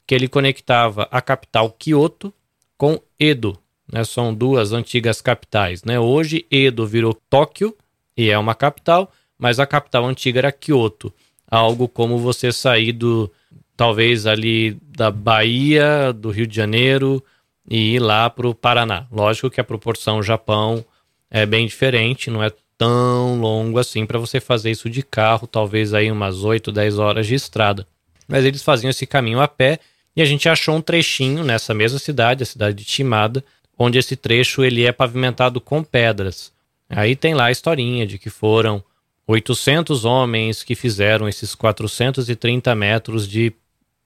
que 0.04 0.12
ele 0.12 0.26
conectava 0.26 1.06
a 1.12 1.20
capital 1.22 1.70
Kyoto 1.70 2.34
com 2.76 3.00
Edo. 3.20 3.56
Né? 3.92 4.02
São 4.02 4.34
duas 4.34 4.72
antigas 4.72 5.20
capitais. 5.20 5.84
Né? 5.84 6.00
Hoje, 6.00 6.44
Edo 6.50 6.86
virou 6.88 7.16
Tóquio 7.30 7.72
e 8.20 8.28
é 8.28 8.36
uma 8.36 8.54
capital, 8.54 9.10
mas 9.38 9.58
a 9.58 9.66
capital 9.66 10.04
antiga 10.04 10.40
era 10.40 10.52
Kyoto. 10.52 11.10
Algo 11.50 11.88
como 11.88 12.18
você 12.18 12.52
sair 12.52 12.92
do, 12.92 13.32
talvez 13.74 14.26
ali 14.26 14.76
da 14.94 15.10
Bahia, 15.10 16.12
do 16.12 16.28
Rio 16.28 16.46
de 16.46 16.54
Janeiro 16.54 17.24
e 17.68 17.94
ir 17.94 17.98
lá 17.98 18.28
para 18.28 18.46
o 18.46 18.54
Paraná. 18.54 19.06
Lógico 19.10 19.48
que 19.48 19.58
a 19.58 19.64
proporção 19.64 20.22
Japão 20.22 20.84
é 21.30 21.46
bem 21.46 21.66
diferente, 21.66 22.30
não 22.30 22.44
é 22.44 22.52
tão 22.76 23.40
longo 23.40 23.78
assim 23.78 24.04
para 24.04 24.18
você 24.18 24.38
fazer 24.38 24.70
isso 24.70 24.90
de 24.90 25.02
carro, 25.02 25.46
talvez 25.46 25.94
aí 25.94 26.12
umas 26.12 26.44
8, 26.44 26.70
10 26.70 26.98
horas 26.98 27.26
de 27.26 27.34
estrada. 27.34 27.86
Mas 28.28 28.44
eles 28.44 28.62
faziam 28.62 28.90
esse 28.90 29.06
caminho 29.06 29.40
a 29.40 29.48
pé 29.48 29.78
e 30.14 30.20
a 30.20 30.26
gente 30.26 30.46
achou 30.46 30.76
um 30.76 30.82
trechinho 30.82 31.42
nessa 31.42 31.72
mesma 31.72 31.98
cidade, 31.98 32.42
a 32.42 32.46
cidade 32.46 32.76
de 32.76 32.84
Timada, 32.84 33.42
onde 33.78 33.98
esse 33.98 34.14
trecho 34.14 34.62
ele 34.62 34.84
é 34.84 34.92
pavimentado 34.92 35.58
com 35.58 35.82
pedras. 35.82 36.52
Aí 36.90 37.14
tem 37.14 37.34
lá 37.34 37.46
a 37.46 37.50
historinha 37.52 38.06
de 38.06 38.18
que 38.18 38.28
foram 38.28 38.82
800 39.26 40.04
homens 40.04 40.62
que 40.62 40.74
fizeram 40.74 41.28
esses 41.28 41.54
430 41.54 42.74
metros 42.74 43.28
de 43.28 43.52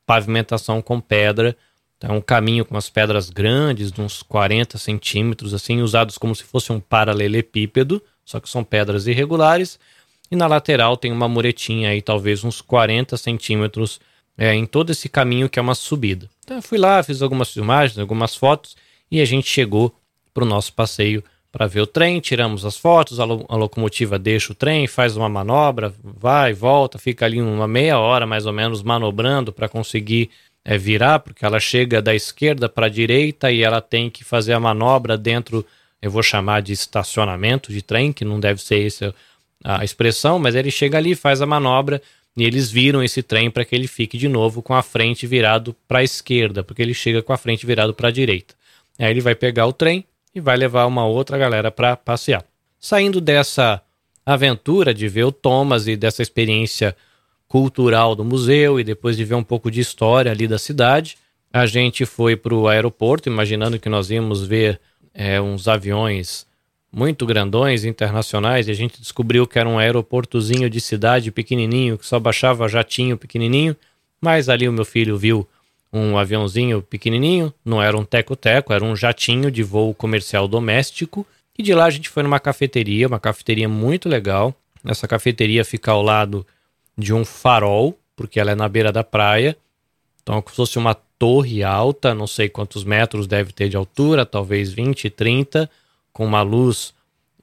pavimentação 0.06 0.82
com 0.82 1.00
pedra 1.00 1.56
é 2.06 2.12
um 2.12 2.20
caminho 2.20 2.66
com 2.66 2.76
as 2.76 2.90
pedras 2.90 3.30
grandes, 3.30 3.90
de 3.90 4.00
uns 4.02 4.22
40 4.22 4.76
centímetros, 4.76 5.54
assim, 5.54 5.80
usados 5.80 6.18
como 6.18 6.34
se 6.34 6.44
fosse 6.44 6.70
um 6.70 6.78
paralelepípedo, 6.78 8.02
só 8.22 8.38
que 8.40 8.48
são 8.48 8.62
pedras 8.62 9.06
irregulares. 9.06 9.78
E 10.30 10.36
na 10.36 10.46
lateral 10.46 10.98
tem 10.98 11.10
uma 11.10 11.28
muretinha 11.28 11.88
aí, 11.88 12.02
talvez 12.02 12.44
uns 12.44 12.60
40 12.60 13.16
centímetros, 13.16 14.00
é, 14.36 14.54
em 14.54 14.66
todo 14.66 14.90
esse 14.90 15.08
caminho 15.08 15.48
que 15.48 15.58
é 15.58 15.62
uma 15.62 15.74
subida. 15.74 16.28
Então 16.44 16.58
eu 16.58 16.62
fui 16.62 16.76
lá, 16.76 17.02
fiz 17.02 17.22
algumas 17.22 17.50
filmagens, 17.50 17.98
algumas 17.98 18.34
fotos, 18.36 18.76
e 19.10 19.22
a 19.22 19.24
gente 19.24 19.48
chegou 19.48 19.94
para 20.34 20.44
o 20.44 20.46
nosso 20.46 20.74
passeio 20.74 21.24
para 21.54 21.68
ver 21.68 21.82
o 21.82 21.86
trem, 21.86 22.18
tiramos 22.18 22.64
as 22.64 22.76
fotos, 22.76 23.20
a, 23.20 23.24
lo 23.24 23.46
a, 23.48 23.54
locomotiva 23.54 24.18
deixa 24.18 24.50
o 24.50 24.56
trem, 24.56 24.88
faz 24.88 25.16
uma 25.16 25.28
manobra, 25.28 25.94
vai, 26.02 26.52
volta, 26.52 26.98
fica 26.98 27.24
ali 27.24 27.40
uma 27.40 27.68
meia 27.68 27.96
hora 27.96 28.26
mais 28.26 28.44
ou 28.44 28.52
menos 28.52 28.82
manobrando 28.82 29.52
para 29.52 29.68
conseguir 29.68 30.30
é, 30.64 30.76
virar, 30.76 31.20
porque 31.20 31.44
ela 31.44 31.60
chega 31.60 32.02
da 32.02 32.12
esquerda 32.12 32.68
para 32.68 32.86
a 32.86 32.88
direita 32.88 33.52
e 33.52 33.62
ela 33.62 33.80
tem 33.80 34.10
que 34.10 34.24
fazer 34.24 34.52
a 34.52 34.58
manobra 34.58 35.16
dentro, 35.16 35.64
eu 36.02 36.10
vou 36.10 36.24
chamar 36.24 36.60
de 36.60 36.72
estacionamento 36.72 37.72
de 37.72 37.82
trem, 37.82 38.12
que 38.12 38.24
não 38.24 38.40
deve 38.40 38.60
ser 38.60 38.84
essa 38.84 39.14
a 39.62 39.84
expressão, 39.84 40.40
mas 40.40 40.56
ele 40.56 40.72
chega 40.72 40.98
ali, 40.98 41.14
faz 41.14 41.40
a 41.40 41.46
manobra 41.46 42.02
e 42.36 42.42
eles 42.42 42.68
viram 42.68 43.00
esse 43.00 43.22
trem 43.22 43.48
para 43.48 43.64
que 43.64 43.76
ele 43.76 43.86
fique 43.86 44.18
de 44.18 44.26
novo 44.26 44.60
com 44.60 44.74
a 44.74 44.82
frente 44.82 45.24
virado 45.24 45.74
para 45.86 46.00
a 46.00 46.04
esquerda, 46.04 46.64
porque 46.64 46.82
ele 46.82 46.92
chega 46.92 47.22
com 47.22 47.32
a 47.32 47.38
frente 47.38 47.64
virado 47.64 47.94
para 47.94 48.08
a 48.08 48.12
direita. 48.12 48.56
Aí 48.98 49.08
ele 49.12 49.20
vai 49.20 49.36
pegar 49.36 49.66
o 49.66 49.72
trem 49.72 50.04
e 50.34 50.40
vai 50.40 50.56
levar 50.56 50.86
uma 50.86 51.06
outra 51.06 51.38
galera 51.38 51.70
para 51.70 51.96
passear. 51.96 52.44
Saindo 52.78 53.20
dessa 53.20 53.80
aventura 54.26 54.92
de 54.92 55.06
ver 55.08 55.24
o 55.24 55.32
Thomas 55.32 55.86
e 55.86 55.96
dessa 55.96 56.22
experiência 56.22 56.96
cultural 57.46 58.14
do 58.14 58.24
museu 58.24 58.80
e 58.80 58.84
depois 58.84 59.16
de 59.16 59.24
ver 59.24 59.34
um 59.34 59.44
pouco 59.44 59.70
de 59.70 59.80
história 59.80 60.32
ali 60.32 60.48
da 60.48 60.58
cidade. 60.58 61.16
A 61.52 61.66
gente 61.66 62.04
foi 62.04 62.34
para 62.34 62.54
o 62.54 62.66
aeroporto, 62.66 63.28
imaginando 63.28 63.78
que 63.78 63.88
nós 63.88 64.10
íamos 64.10 64.44
ver 64.44 64.80
é, 65.12 65.40
uns 65.40 65.68
aviões 65.68 66.46
muito 66.90 67.26
grandões, 67.26 67.84
internacionais, 67.84 68.68
e 68.68 68.70
a 68.70 68.74
gente 68.74 69.00
descobriu 69.00 69.46
que 69.46 69.58
era 69.58 69.68
um 69.68 69.78
aeroportozinho 69.78 70.70
de 70.70 70.80
cidade 70.80 71.30
pequenininho, 71.30 71.98
que 71.98 72.06
só 72.06 72.20
baixava 72.20 72.68
jatinho 72.68 73.16
pequenininho, 73.18 73.76
mas 74.20 74.48
ali 74.48 74.68
o 74.68 74.72
meu 74.72 74.84
filho 74.84 75.16
viu 75.16 75.46
um 75.94 76.18
aviãozinho 76.18 76.82
pequenininho, 76.82 77.54
não 77.64 77.80
era 77.80 77.96
um 77.96 78.04
teco-teco, 78.04 78.72
era 78.72 78.84
um 78.84 78.96
jatinho 78.96 79.48
de 79.50 79.62
voo 79.62 79.94
comercial 79.94 80.48
doméstico, 80.48 81.24
E 81.56 81.62
de 81.62 81.72
lá 81.72 81.84
a 81.84 81.90
gente 81.90 82.08
foi 82.08 82.24
numa 82.24 82.40
cafeteria, 82.40 83.06
uma 83.06 83.20
cafeteria 83.20 83.68
muito 83.68 84.08
legal. 84.08 84.52
Essa 84.84 85.06
cafeteria 85.06 85.64
fica 85.64 85.92
ao 85.92 86.02
lado 86.02 86.44
de 86.98 87.14
um 87.14 87.24
farol, 87.24 87.96
porque 88.16 88.40
ela 88.40 88.50
é 88.50 88.54
na 88.56 88.68
beira 88.68 88.90
da 88.90 89.04
praia. 89.04 89.56
Então, 90.20 90.38
é 90.38 90.42
como 90.42 90.50
se 90.50 90.56
fosse 90.56 90.78
uma 90.78 90.94
torre 90.94 91.62
alta, 91.62 92.12
não 92.12 92.26
sei 92.26 92.48
quantos 92.48 92.82
metros 92.82 93.28
deve 93.28 93.52
ter 93.52 93.68
de 93.68 93.76
altura, 93.76 94.26
talvez 94.26 94.72
20, 94.72 95.08
30, 95.10 95.70
com 96.12 96.26
uma 96.26 96.42
luz 96.42 96.92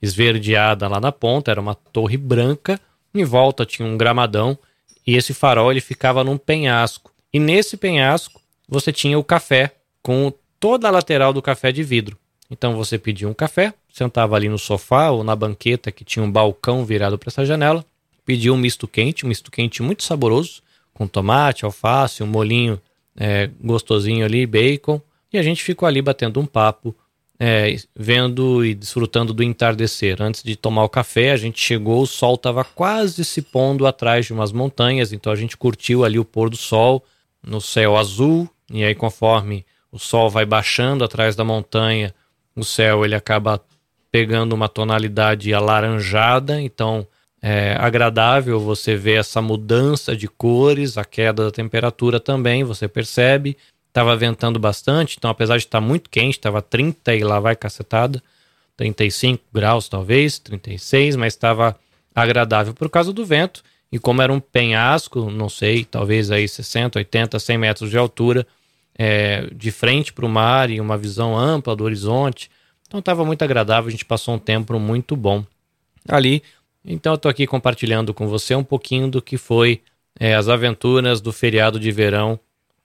esverdeada 0.02 0.86
lá 0.88 1.00
na 1.00 1.10
ponta, 1.10 1.50
era 1.50 1.60
uma 1.60 1.74
torre 1.74 2.18
branca. 2.18 2.78
Em 3.14 3.24
volta 3.24 3.64
tinha 3.64 3.88
um 3.88 3.96
gramadão 3.96 4.58
e 5.06 5.16
esse 5.16 5.32
farol 5.32 5.70
ele 5.70 5.80
ficava 5.80 6.22
num 6.22 6.36
penhasco. 6.36 7.10
E 7.32 7.38
nesse 7.38 7.78
penhasco 7.78 8.41
você 8.72 8.90
tinha 8.90 9.18
o 9.18 9.24
café 9.24 9.70
com 10.02 10.32
toda 10.58 10.88
a 10.88 10.90
lateral 10.90 11.30
do 11.32 11.42
café 11.42 11.70
de 11.70 11.82
vidro. 11.82 12.16
Então 12.50 12.74
você 12.74 12.98
pedia 12.98 13.28
um 13.28 13.34
café, 13.34 13.74
sentava 13.92 14.34
ali 14.34 14.48
no 14.48 14.58
sofá 14.58 15.10
ou 15.10 15.22
na 15.22 15.36
banqueta 15.36 15.92
que 15.92 16.04
tinha 16.04 16.24
um 16.24 16.30
balcão 16.30 16.82
virado 16.82 17.18
para 17.18 17.28
essa 17.28 17.44
janela, 17.44 17.84
pedia 18.24 18.52
um 18.52 18.56
misto 18.56 18.88
quente, 18.88 19.26
um 19.26 19.28
misto 19.28 19.50
quente 19.50 19.82
muito 19.82 20.02
saboroso, 20.02 20.62
com 20.94 21.06
tomate, 21.06 21.66
alface, 21.66 22.22
um 22.22 22.26
molinho 22.26 22.80
é, 23.14 23.50
gostosinho 23.60 24.24
ali, 24.24 24.46
bacon, 24.46 25.00
e 25.30 25.36
a 25.38 25.42
gente 25.42 25.62
ficou 25.62 25.86
ali 25.86 26.00
batendo 26.00 26.40
um 26.40 26.46
papo, 26.46 26.94
é, 27.38 27.76
vendo 27.94 28.64
e 28.64 28.74
desfrutando 28.74 29.34
do 29.34 29.42
entardecer. 29.42 30.22
Antes 30.22 30.42
de 30.42 30.56
tomar 30.56 30.84
o 30.84 30.88
café, 30.88 31.32
a 31.32 31.36
gente 31.36 31.60
chegou, 31.60 32.02
o 32.02 32.06
sol 32.06 32.36
estava 32.36 32.64
quase 32.64 33.22
se 33.24 33.42
pondo 33.42 33.86
atrás 33.86 34.26
de 34.26 34.32
umas 34.32 34.52
montanhas, 34.52 35.12
então 35.12 35.30
a 35.30 35.36
gente 35.36 35.58
curtiu 35.58 36.04
ali 36.04 36.18
o 36.18 36.24
pôr 36.24 36.48
do 36.48 36.56
sol 36.56 37.04
no 37.42 37.60
céu 37.60 37.96
azul, 37.96 38.48
e 38.72 38.84
aí 38.84 38.94
conforme 38.94 39.64
o 39.90 39.98
sol 39.98 40.30
vai 40.30 40.44
baixando 40.44 41.04
atrás 41.04 41.36
da 41.36 41.44
montanha, 41.44 42.14
o 42.56 42.64
céu 42.64 43.04
ele 43.04 43.14
acaba 43.14 43.60
pegando 44.10 44.54
uma 44.54 44.68
tonalidade 44.68 45.52
alaranjada, 45.54 46.60
então 46.60 47.06
é 47.40 47.76
agradável 47.78 48.60
você 48.60 48.94
ver 48.94 49.18
essa 49.20 49.42
mudança 49.42 50.16
de 50.16 50.28
cores, 50.28 50.96
a 50.96 51.04
queda 51.04 51.44
da 51.44 51.50
temperatura 51.50 52.20
também, 52.20 52.62
você 52.62 52.86
percebe. 52.86 53.56
Estava 53.88 54.16
ventando 54.16 54.58
bastante, 54.58 55.16
então 55.18 55.30
apesar 55.30 55.58
de 55.58 55.64
estar 55.64 55.80
muito 55.80 56.08
quente, 56.08 56.38
estava 56.38 56.62
30 56.62 57.14
e 57.14 57.22
lá 57.22 57.38
vai 57.38 57.54
cacetada, 57.54 58.22
35 58.76 59.42
graus 59.52 59.86
talvez, 59.86 60.38
36, 60.38 61.16
mas 61.16 61.34
estava 61.34 61.76
agradável 62.14 62.72
por 62.72 62.88
causa 62.88 63.12
do 63.12 63.24
vento. 63.26 63.62
E 63.90 63.98
como 63.98 64.22
era 64.22 64.32
um 64.32 64.40
penhasco, 64.40 65.30
não 65.30 65.50
sei, 65.50 65.84
talvez 65.84 66.30
aí 66.30 66.48
60, 66.48 66.98
80, 66.98 67.38
100 67.38 67.58
metros 67.58 67.90
de 67.90 67.98
altura, 67.98 68.46
é, 68.98 69.48
de 69.54 69.70
frente 69.70 70.12
para 70.12 70.26
o 70.26 70.28
mar 70.28 70.70
e 70.70 70.80
uma 70.80 70.96
visão 70.96 71.36
ampla 71.36 71.74
do 71.74 71.84
horizonte. 71.84 72.50
Então 72.86 73.00
estava 73.00 73.24
muito 73.24 73.42
agradável, 73.42 73.88
a 73.88 73.90
gente 73.90 74.04
passou 74.04 74.34
um 74.34 74.38
tempo 74.38 74.78
muito 74.78 75.16
bom 75.16 75.44
ali. 76.08 76.42
Então 76.84 77.12
eu 77.12 77.16
estou 77.16 77.30
aqui 77.30 77.46
compartilhando 77.46 78.12
com 78.12 78.26
você 78.26 78.54
um 78.54 78.64
pouquinho 78.64 79.08
do 79.08 79.22
que 79.22 79.36
foi 79.36 79.80
é, 80.18 80.34
as 80.34 80.48
aventuras 80.48 81.20
do 81.20 81.32
feriado 81.32 81.78
de 81.78 81.90
verão 81.90 82.38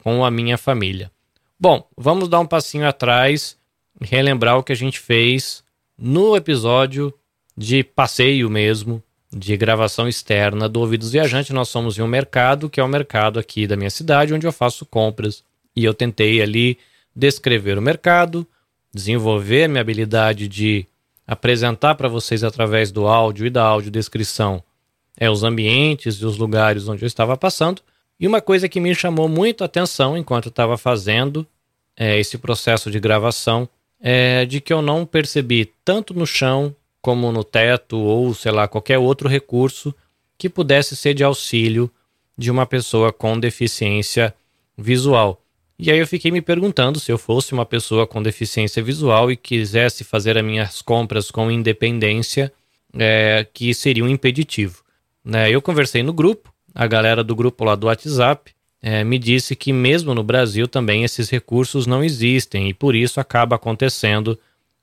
com 0.03 0.23
a 0.23 0.31
minha 0.31 0.57
família. 0.57 1.11
Bom, 1.59 1.87
vamos 1.97 2.29
dar 2.29 2.39
um 2.39 2.45
passinho 2.45 2.87
atrás 2.87 3.57
e 3.99 4.05
relembrar 4.05 4.57
o 4.57 4.63
que 4.63 4.71
a 4.71 4.75
gente 4.75 4.99
fez 4.99 5.63
no 5.97 6.35
episódio 6.35 7.13
de 7.57 7.83
passeio 7.83 8.49
mesmo, 8.49 9.03
de 9.33 9.57
gravação 9.57 10.07
externa 10.07 10.69
do 10.69 10.79
Ouvidos 10.79 11.11
Viajante. 11.11 11.51
Nós 11.51 11.69
somos 11.69 11.97
em 11.97 12.03
um 12.03 12.07
mercado, 12.07 12.69
que 12.69 12.79
é 12.79 12.83
o 12.83 12.87
mercado 12.87 13.39
aqui 13.39 13.65
da 13.65 13.75
minha 13.75 13.89
cidade, 13.89 14.33
onde 14.33 14.45
eu 14.45 14.51
faço 14.51 14.85
compras 14.85 15.43
e 15.77 15.85
eu 15.85 15.93
tentei 15.93 16.41
ali 16.41 16.79
descrever 17.15 17.77
o 17.77 17.81
mercado, 17.81 18.47
desenvolver 18.91 19.69
minha 19.69 19.81
habilidade 19.81 20.47
de 20.47 20.87
apresentar 21.27 21.93
para 21.93 22.09
vocês 22.09 22.43
através 22.43 22.91
do 22.91 23.05
áudio 23.05 23.45
e 23.45 23.49
da 23.51 23.63
audiodescrição 23.63 24.63
é 25.15 25.29
os 25.29 25.43
ambientes 25.43 26.15
e 26.15 26.25
os 26.25 26.37
lugares 26.37 26.87
onde 26.87 27.03
eu 27.03 27.07
estava 27.07 27.37
passando. 27.37 27.81
E 28.19 28.27
uma 28.27 28.41
coisa 28.41 28.67
que 28.67 28.79
me 28.79 28.93
chamou 28.95 29.29
muito 29.29 29.63
a 29.63 29.65
atenção 29.65 30.17
enquanto 30.17 30.49
estava 30.49 30.77
fazendo 30.77 31.45
é, 31.95 32.19
esse 32.19 32.39
processo 32.39 32.89
de 32.89 32.99
gravação 32.99 33.69
é 33.99 34.45
de 34.45 34.59
que 34.59 34.73
eu 34.73 34.81
não 34.81 35.05
percebi 35.05 35.71
tanto 35.85 36.13
no 36.13 36.25
chão 36.25 36.75
como 37.01 37.31
no 37.31 37.43
teto 37.43 37.97
ou 37.97 38.33
sei 38.33 38.51
lá 38.51 38.67
qualquer 38.67 38.97
outro 38.97 39.29
recurso 39.29 39.93
que 40.37 40.49
pudesse 40.49 40.95
ser 40.95 41.13
de 41.13 41.23
auxílio 41.23 41.89
de 42.35 42.49
uma 42.49 42.65
pessoa 42.65 43.13
com 43.13 43.39
deficiência 43.39 44.33
visual. 44.75 45.39
E 45.79 45.91
aí 45.91 45.99
eu 45.99 46.07
fiquei 46.07 46.31
me 46.31 46.41
perguntando 46.41 46.99
se 46.99 47.11
eu 47.11 47.17
fosse 47.19 47.53
uma 47.53 47.65
pessoa 47.65 48.07
com 48.07 48.21
deficiência 48.21 48.81
visual 48.81 49.31
e 49.31 49.37
quisesse 49.37 50.03
fazer 50.03 50.35
as 50.37 50.43
minhas 50.43 50.81
compras 50.81 51.29
com 51.29 51.51
independência, 51.51 52.51
é, 52.97 53.45
que 53.53 53.73
seria 53.75 54.03
um 54.03 54.09
impeditivo. 54.09 54.83
Né? 55.23 55.51
Eu 55.51 55.61
conversei 55.61 56.01
no 56.01 56.13
grupo, 56.13 56.51
a 56.73 56.87
galera 56.87 57.23
do 57.23 57.35
grupo 57.35 57.63
lá 57.63 57.75
do 57.75 57.87
WhatsApp 57.87 58.51
é, 58.81 59.03
me 59.03 59.19
disse 59.19 59.55
que 59.55 59.71
mesmo 59.71 60.15
no 60.15 60.23
Brasil 60.23 60.67
também 60.67 61.03
esses 61.03 61.29
recursos 61.29 61.85
não 61.85 62.03
existem 62.03 62.69
e 62.69 62.73
por 62.73 62.95
isso 62.95 63.19
acaba 63.19 63.55
acontecendo 63.55 64.39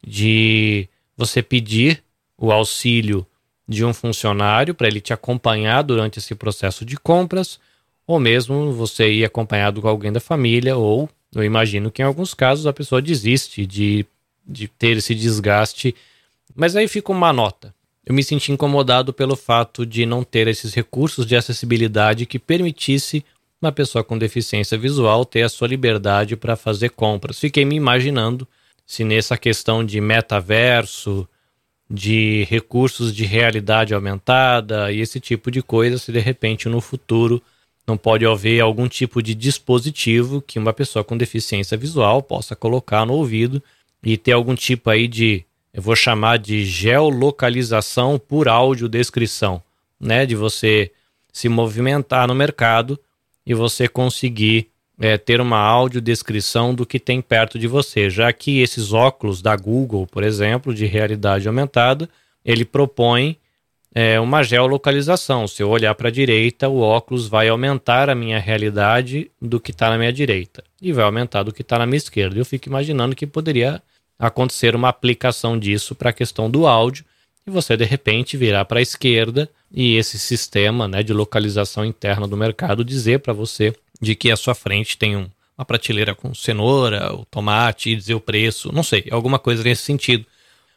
de 0.06 0.88
você 1.16 1.42
pedir 1.42 2.02
o 2.36 2.52
auxílio 2.52 3.26
de 3.66 3.84
um 3.84 3.94
funcionário 3.94 4.74
para 4.74 4.86
ele 4.86 5.00
te 5.00 5.12
acompanhar 5.12 5.82
durante 5.82 6.18
esse 6.18 6.34
processo 6.34 6.84
de 6.84 6.96
compras 6.96 7.58
ou 8.06 8.20
mesmo 8.20 8.72
você 8.72 9.10
ir 9.10 9.24
acompanhado 9.24 9.80
com 9.80 9.88
alguém 9.88 10.12
da 10.12 10.20
família, 10.20 10.76
ou 10.76 11.08
eu 11.34 11.42
imagino 11.42 11.90
que 11.90 12.02
em 12.02 12.04
alguns 12.04 12.34
casos 12.34 12.66
a 12.66 12.72
pessoa 12.72 13.02
desiste 13.02 13.66
de, 13.66 14.06
de 14.46 14.68
ter 14.68 14.96
esse 14.98 15.14
desgaste. 15.14 15.94
Mas 16.54 16.76
aí 16.76 16.86
fica 16.86 17.10
uma 17.10 17.32
nota. 17.32 17.74
Eu 18.06 18.14
me 18.14 18.22
senti 18.22 18.52
incomodado 18.52 19.12
pelo 19.12 19.34
fato 19.34 19.86
de 19.86 20.04
não 20.04 20.22
ter 20.22 20.46
esses 20.46 20.74
recursos 20.74 21.26
de 21.26 21.34
acessibilidade 21.34 22.26
que 22.26 22.38
permitisse 22.38 23.24
uma 23.60 23.72
pessoa 23.72 24.04
com 24.04 24.18
deficiência 24.18 24.76
visual 24.76 25.24
ter 25.24 25.42
a 25.42 25.48
sua 25.48 25.66
liberdade 25.66 26.36
para 26.36 26.54
fazer 26.54 26.90
compras. 26.90 27.40
Fiquei 27.40 27.64
me 27.64 27.74
imaginando 27.74 28.46
se 28.86 29.02
nessa 29.02 29.38
questão 29.38 29.82
de 29.82 30.00
metaverso, 30.02 31.26
de 31.88 32.46
recursos 32.50 33.14
de 33.14 33.24
realidade 33.24 33.94
aumentada 33.94 34.92
e 34.92 35.00
esse 35.00 35.18
tipo 35.18 35.50
de 35.50 35.62
coisa, 35.62 35.96
se 35.96 36.12
de 36.12 36.18
repente 36.18 36.68
no 36.68 36.80
futuro 36.80 37.42
não 37.86 37.96
pode 37.96 38.24
haver 38.26 38.60
algum 38.60 38.88
tipo 38.88 39.22
de 39.22 39.34
dispositivo 39.34 40.42
que 40.42 40.58
uma 40.58 40.72
pessoa 40.72 41.04
com 41.04 41.16
deficiência 41.16 41.76
visual 41.76 42.22
possa 42.22 42.56
colocar 42.56 43.04
no 43.04 43.14
ouvido 43.14 43.62
e 44.02 44.16
ter 44.16 44.32
algum 44.32 44.54
tipo 44.54 44.90
aí 44.90 45.06
de, 45.06 45.44
eu 45.72 45.82
vou 45.82 45.94
chamar 45.94 46.38
de 46.38 46.64
geolocalização 46.64 48.18
por 48.18 48.48
audiodescrição, 48.48 49.62
né? 50.00 50.24
De 50.24 50.34
você 50.34 50.90
se 51.32 51.48
movimentar 51.48 52.28
no 52.28 52.34
mercado 52.34 52.98
e 53.46 53.52
você 53.52 53.88
conseguir 53.88 54.68
é, 54.98 55.18
ter 55.18 55.40
uma 55.40 55.58
audiodescrição 55.58 56.74
do 56.74 56.86
que 56.86 57.00
tem 57.00 57.20
perto 57.20 57.58
de 57.58 57.66
você, 57.66 58.08
já 58.08 58.32
que 58.32 58.60
esses 58.60 58.92
óculos 58.92 59.42
da 59.42 59.56
Google, 59.56 60.06
por 60.06 60.22
exemplo, 60.22 60.72
de 60.72 60.86
realidade 60.86 61.48
aumentada, 61.48 62.08
ele 62.44 62.64
propõe 62.64 63.36
é 63.94 64.18
uma 64.18 64.42
geolocalização. 64.42 65.46
Se 65.46 65.62
eu 65.62 65.70
olhar 65.70 65.94
para 65.94 66.08
a 66.08 66.12
direita, 66.12 66.68
o 66.68 66.80
óculos 66.80 67.28
vai 67.28 67.48
aumentar 67.48 68.10
a 68.10 68.14
minha 68.14 68.40
realidade 68.40 69.30
do 69.40 69.60
que 69.60 69.70
está 69.70 69.88
na 69.88 69.96
minha 69.96 70.12
direita 70.12 70.64
e 70.82 70.92
vai 70.92 71.04
aumentar 71.04 71.44
do 71.44 71.52
que 71.52 71.62
está 71.62 71.78
na 71.78 71.86
minha 71.86 71.98
esquerda. 71.98 72.36
Eu 72.36 72.44
fico 72.44 72.68
imaginando 72.68 73.14
que 73.14 73.26
poderia 73.26 73.80
acontecer 74.18 74.74
uma 74.74 74.88
aplicação 74.88 75.56
disso 75.56 75.94
para 75.94 76.10
a 76.10 76.12
questão 76.12 76.50
do 76.50 76.66
áudio 76.66 77.04
e 77.46 77.50
você 77.50 77.76
de 77.76 77.84
repente 77.84 78.36
virar 78.36 78.64
para 78.64 78.80
a 78.80 78.82
esquerda 78.82 79.48
e 79.70 79.96
esse 79.96 80.18
sistema 80.18 80.88
né, 80.88 81.02
de 81.02 81.12
localização 81.12 81.84
interna 81.84 82.26
do 82.26 82.36
mercado 82.36 82.84
dizer 82.84 83.20
para 83.20 83.32
você 83.32 83.72
de 84.00 84.14
que 84.14 84.30
à 84.30 84.36
sua 84.36 84.54
frente 84.54 84.98
tem 84.98 85.16
um, 85.16 85.28
uma 85.56 85.64
prateleira 85.64 86.14
com 86.14 86.34
cenoura, 86.34 87.14
o 87.14 87.24
tomate 87.24 87.90
e 87.90 87.96
dizer 87.96 88.14
o 88.14 88.20
preço, 88.20 88.72
não 88.72 88.82
sei, 88.82 89.06
alguma 89.10 89.38
coisa 89.38 89.62
nesse 89.62 89.82
sentido. 89.82 90.26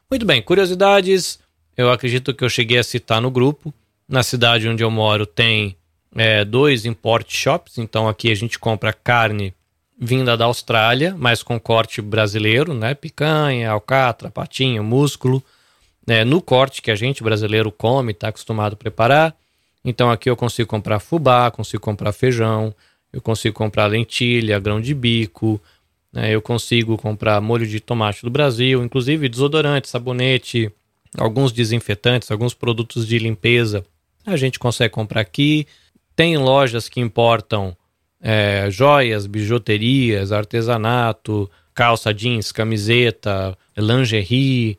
Muito 0.09 0.25
bem, 0.25 0.41
curiosidades 0.41 1.39
eu 1.77 1.91
acredito 1.91 2.33
que 2.33 2.43
eu 2.43 2.49
cheguei 2.49 2.79
a 2.79 2.83
citar 2.83 3.21
no 3.21 3.29
grupo. 3.29 3.73
Na 4.09 4.23
cidade 4.23 4.67
onde 4.67 4.83
eu 4.83 4.89
moro 4.89 5.25
tem 5.25 5.77
é, 6.15 6.43
dois 6.43 6.85
import 6.85 7.29
shops, 7.29 7.77
então 7.77 8.07
aqui 8.07 8.31
a 8.31 8.35
gente 8.35 8.57
compra 8.57 8.91
carne 8.91 9.53
vinda 9.99 10.37
da 10.37 10.45
Austrália, 10.45 11.15
mas 11.17 11.43
com 11.43 11.59
corte 11.59 12.01
brasileiro, 12.01 12.73
né? 12.73 12.93
Picanha, 12.93 13.71
alcatra, 13.71 14.29
patinho, 14.29 14.83
músculo, 14.83 15.43
né? 16.05 16.23
no 16.23 16.41
corte 16.41 16.81
que 16.81 16.91
a 16.91 16.95
gente 16.95 17.23
brasileiro 17.23 17.71
come, 17.71 18.11
está 18.11 18.29
acostumado 18.29 18.73
a 18.73 18.77
preparar. 18.77 19.35
Então 19.83 20.09
aqui 20.09 20.29
eu 20.29 20.35
consigo 20.35 20.69
comprar 20.69 20.99
fubá, 20.99 21.49
consigo 21.51 21.81
comprar 21.81 22.11
feijão, 22.11 22.73
eu 23.11 23.21
consigo 23.21 23.55
comprar 23.55 23.87
lentilha, 23.87 24.59
grão 24.59 24.79
de 24.79 24.93
bico, 24.93 25.61
né? 26.13 26.33
eu 26.33 26.41
consigo 26.41 26.97
comprar 26.97 27.41
molho 27.41 27.65
de 27.65 27.79
tomate 27.79 28.23
do 28.23 28.29
Brasil, 28.29 28.83
inclusive 28.83 29.29
desodorante, 29.29 29.89
sabonete, 29.89 30.71
alguns 31.17 31.51
desinfetantes, 31.51 32.31
alguns 32.31 32.53
produtos 32.53 33.07
de 33.07 33.19
limpeza 33.19 33.83
a 34.27 34.35
gente 34.35 34.59
consegue 34.59 34.93
comprar 34.93 35.21
aqui. 35.21 35.65
Tem 36.15 36.37
lojas 36.37 36.89
que 36.89 36.99
importam 36.99 37.75
é, 38.21 38.69
joias, 38.69 39.25
bijuterias, 39.25 40.31
artesanato, 40.31 41.49
calça 41.73 42.13
jeans, 42.13 42.51
camiseta, 42.51 43.57
lingerie, 43.77 44.77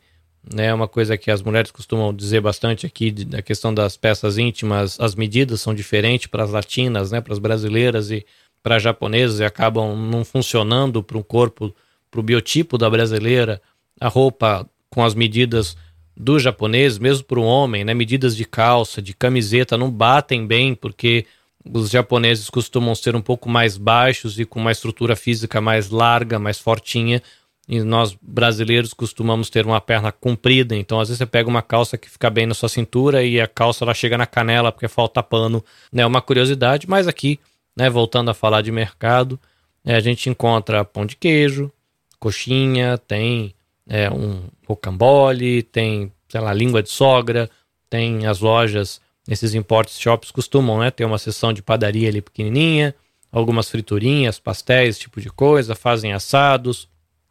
né? 0.52 0.72
Uma 0.74 0.86
coisa 0.86 1.16
que 1.16 1.30
as 1.30 1.40
mulheres 1.40 1.70
costumam 1.70 2.12
dizer 2.12 2.40
bastante 2.40 2.84
aqui, 2.84 3.10
da 3.10 3.40
questão 3.40 3.72
das 3.72 3.96
peças 3.96 4.36
íntimas, 4.36 5.00
as 5.00 5.14
medidas 5.14 5.60
são 5.60 5.74
diferentes 5.74 6.26
para 6.26 6.44
as 6.44 6.50
latinas, 6.50 7.10
né? 7.10 7.20
Para 7.20 7.32
as 7.32 7.38
brasileiras 7.38 8.10
e 8.10 8.26
para 8.62 8.76
as 8.76 8.82
japonesas 8.82 9.40
e 9.40 9.44
acabam 9.44 9.96
não 9.96 10.24
funcionando 10.24 11.02
para 11.02 11.16
o 11.16 11.24
corpo, 11.24 11.74
para 12.10 12.20
o 12.20 12.22
biotipo 12.22 12.76
da 12.76 12.90
brasileira, 12.90 13.62
a 14.00 14.08
roupa 14.08 14.68
com 14.90 15.04
as 15.04 15.14
medidas 15.14 15.76
do 16.18 16.36
japonês, 16.40 16.98
mesmo 16.98 17.24
para 17.24 17.38
o 17.38 17.44
homem, 17.44 17.84
né? 17.84 17.94
Medidas 17.94 18.36
de 18.36 18.44
calça, 18.44 19.00
de 19.00 19.14
camiseta 19.14 19.78
não 19.78 19.88
batem 19.88 20.44
bem 20.44 20.74
porque 20.74 21.24
os 21.64 21.90
japoneses 21.90 22.50
costumam 22.50 22.92
ser 22.96 23.14
um 23.14 23.20
pouco 23.20 23.48
mais 23.48 23.76
baixos 23.76 24.38
e 24.40 24.44
com 24.44 24.58
uma 24.58 24.72
estrutura 24.72 25.14
física 25.14 25.60
mais 25.60 25.90
larga, 25.90 26.36
mais 26.36 26.58
fortinha. 26.58 27.22
E 27.68 27.80
nós 27.82 28.16
brasileiros 28.20 28.92
costumamos 28.92 29.48
ter 29.48 29.64
uma 29.64 29.80
perna 29.80 30.10
comprida, 30.10 30.74
então 30.74 30.98
às 30.98 31.08
vezes 31.08 31.18
você 31.18 31.26
pega 31.26 31.48
uma 31.48 31.62
calça 31.62 31.98
que 31.98 32.08
fica 32.10 32.30
bem 32.30 32.46
na 32.46 32.54
sua 32.54 32.68
cintura 32.68 33.22
e 33.22 33.40
a 33.40 33.46
calça 33.46 33.84
ela 33.84 33.94
chega 33.94 34.18
na 34.18 34.26
canela 34.26 34.72
porque 34.72 34.88
falta 34.88 35.22
pano, 35.22 35.62
né? 35.92 36.04
Uma 36.04 36.22
curiosidade, 36.22 36.88
mas 36.88 37.06
aqui, 37.06 37.38
né, 37.76 37.88
voltando 37.88 38.30
a 38.30 38.34
falar 38.34 38.62
de 38.62 38.72
mercado, 38.72 39.38
é, 39.84 39.94
a 39.94 40.00
gente 40.00 40.30
encontra 40.30 40.84
pão 40.84 41.06
de 41.06 41.14
queijo, 41.14 41.70
coxinha, 42.18 42.98
tem 42.98 43.54
é, 43.86 44.10
um 44.10 44.42
rocambole, 44.68 45.62
tem, 45.62 46.12
sei 46.28 46.40
lá, 46.40 46.52
língua 46.52 46.82
de 46.82 46.90
sogra, 46.90 47.48
tem 47.88 48.26
as 48.26 48.40
lojas, 48.40 49.00
esses 49.26 49.54
import 49.54 49.88
shops 49.90 50.30
costumam, 50.30 50.78
né, 50.78 50.90
ter 50.90 51.04
uma 51.04 51.18
seção 51.18 51.52
de 51.52 51.62
padaria 51.62 52.08
ali 52.08 52.20
pequenininha, 52.20 52.94
algumas 53.32 53.70
friturinhas, 53.70 54.38
pastéis, 54.38 54.98
tipo 54.98 55.20
de 55.20 55.30
coisa, 55.30 55.74
fazem 55.74 56.12
assados, 56.12 56.88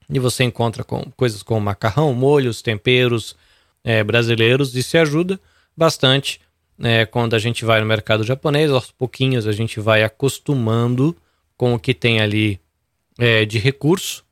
e 0.10 0.20
você 0.20 0.44
encontra 0.44 0.84
com, 0.84 1.12
coisas 1.16 1.44
como 1.44 1.62
macarrão, 1.62 2.14
molhos, 2.14 2.62
temperos 2.62 3.36
é, 3.84 4.04
brasileiros, 4.04 4.76
e 4.76 4.98
ajuda 4.98 5.40
bastante 5.76 6.42
é, 6.82 7.06
quando 7.06 7.36
a 7.36 7.40
gente 7.40 7.66
vai 7.66 7.80
no 7.80 7.86
mercado 7.86 8.24
japonês, 8.24 8.72
aos 8.72 8.92
pouquinhos 8.92 9.48
a 9.48 9.52
gente 9.52 9.80
vai 9.80 10.04
acostumando 10.04 11.16
com 11.56 11.74
o 11.74 11.80
que 11.80 11.94
tem 11.94 12.20
ali 12.20 12.60
é, 13.18 13.46
de 13.46 13.58
recurso, 13.58 14.24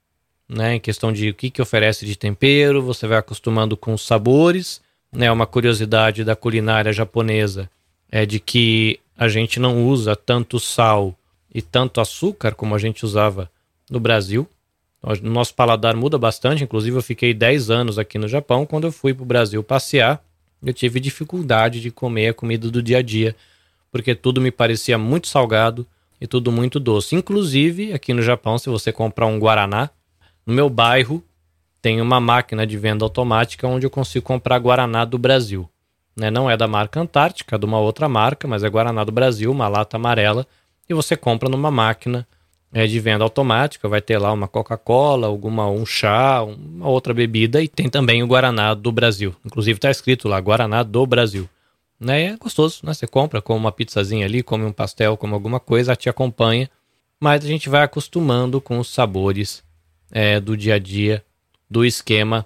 né, 0.47 0.75
em 0.75 0.79
questão 0.79 1.11
de 1.11 1.29
o 1.29 1.33
que, 1.33 1.49
que 1.49 1.61
oferece 1.61 2.05
de 2.05 2.15
tempero, 2.15 2.81
você 2.81 3.07
vai 3.07 3.17
acostumando 3.17 3.75
com 3.75 3.93
os 3.93 4.05
sabores, 4.05 4.81
né, 5.11 5.31
uma 5.31 5.47
curiosidade 5.47 6.23
da 6.23 6.35
culinária 6.35 6.91
japonesa 6.93 7.69
é 8.11 8.25
de 8.25 8.39
que 8.39 8.99
a 9.17 9.27
gente 9.27 9.59
não 9.59 9.85
usa 9.85 10.15
tanto 10.15 10.59
sal 10.59 11.17
e 11.53 11.61
tanto 11.61 12.01
açúcar 12.01 12.53
como 12.53 12.75
a 12.75 12.77
gente 12.77 13.05
usava 13.05 13.49
no 13.89 13.99
Brasil. 13.99 14.47
Nosso 15.21 15.53
paladar 15.53 15.95
muda 15.95 16.17
bastante, 16.17 16.63
inclusive 16.63 16.97
eu 16.97 17.01
fiquei 17.01 17.33
10 17.33 17.69
anos 17.69 17.99
aqui 17.99 18.17
no 18.17 18.27
Japão. 18.27 18.65
Quando 18.65 18.87
eu 18.87 18.91
fui 18.91 19.13
para 19.13 19.23
o 19.23 19.25
Brasil 19.25 19.63
passear, 19.63 20.23
eu 20.63 20.73
tive 20.73 20.99
dificuldade 20.99 21.79
de 21.79 21.91
comer 21.91 22.29
a 22.29 22.33
comida 22.33 22.69
do 22.71 22.81
dia 22.81 22.97
a 22.97 23.01
dia, 23.01 23.35
porque 23.91 24.15
tudo 24.15 24.41
me 24.41 24.51
parecia 24.51 24.97
muito 24.97 25.27
salgado 25.27 25.85
e 26.19 26.25
tudo 26.25 26.51
muito 26.51 26.79
doce. 26.79 27.15
Inclusive, 27.15 27.93
aqui 27.93 28.13
no 28.13 28.21
Japão, 28.21 28.57
se 28.57 28.69
você 28.69 28.91
comprar 28.91 29.27
um 29.27 29.39
guaraná, 29.39 29.89
no 30.45 30.53
meu 30.53 30.69
bairro 30.69 31.23
tem 31.81 32.01
uma 32.01 32.19
máquina 32.19 32.65
de 32.65 32.77
venda 32.77 33.05
automática 33.05 33.67
onde 33.67 33.85
eu 33.85 33.89
consigo 33.89 34.25
comprar 34.25 34.59
guaraná 34.59 35.05
do 35.05 35.17
Brasil. 35.17 35.69
Né? 36.15 36.31
Não 36.31 36.49
é 36.49 36.55
da 36.57 36.67
marca 36.67 36.99
Antártica, 36.99 37.55
é 37.55 37.59
de 37.59 37.65
uma 37.65 37.79
outra 37.79 38.09
marca, 38.09 38.47
mas 38.47 38.63
é 38.63 38.69
guaraná 38.69 39.03
do 39.03 39.11
Brasil, 39.11 39.51
uma 39.51 39.67
lata 39.67 39.97
amarela, 39.97 40.47
e 40.89 40.93
você 40.93 41.15
compra 41.15 41.49
numa 41.49 41.69
máquina 41.69 42.27
é, 42.73 42.85
de 42.87 42.99
venda 42.99 43.23
automática, 43.23 43.87
vai 43.87 44.01
ter 44.01 44.17
lá 44.17 44.33
uma 44.33 44.47
Coca-Cola, 44.47 45.27
alguma 45.27 45.69
um 45.69 45.85
chá, 45.85 46.43
uma 46.43 46.89
outra 46.89 47.13
bebida 47.13 47.61
e 47.61 47.67
tem 47.67 47.87
também 47.87 48.21
o 48.23 48.27
Guaraná 48.27 48.73
do 48.73 48.91
Brasil. 48.91 49.35
Inclusive 49.45 49.77
está 49.77 49.89
escrito 49.89 50.27
lá 50.27 50.39
Guaraná 50.39 50.83
do 50.83 51.05
Brasil. 51.05 51.47
Né? 51.99 52.25
É 52.25 52.37
gostoso, 52.37 52.81
né? 52.83 52.93
Você 52.93 53.07
compra, 53.07 53.41
come 53.41 53.59
uma 53.59 53.71
pizzazinha 53.71 54.25
ali, 54.25 54.43
come 54.43 54.65
um 54.65 54.71
pastel, 54.71 55.15
come 55.15 55.33
alguma 55.33 55.59
coisa, 55.59 55.95
te 55.95 56.09
acompanha. 56.09 56.69
Mas 57.19 57.45
a 57.45 57.47
gente 57.47 57.69
vai 57.69 57.83
acostumando 57.83 58.59
com 58.59 58.77
os 58.77 58.93
sabores 58.93 59.63
é, 60.11 60.39
do 60.39 60.55
dia 60.55 60.75
a 60.75 60.79
dia 60.79 61.23
do 61.69 61.83
esquema 61.85 62.45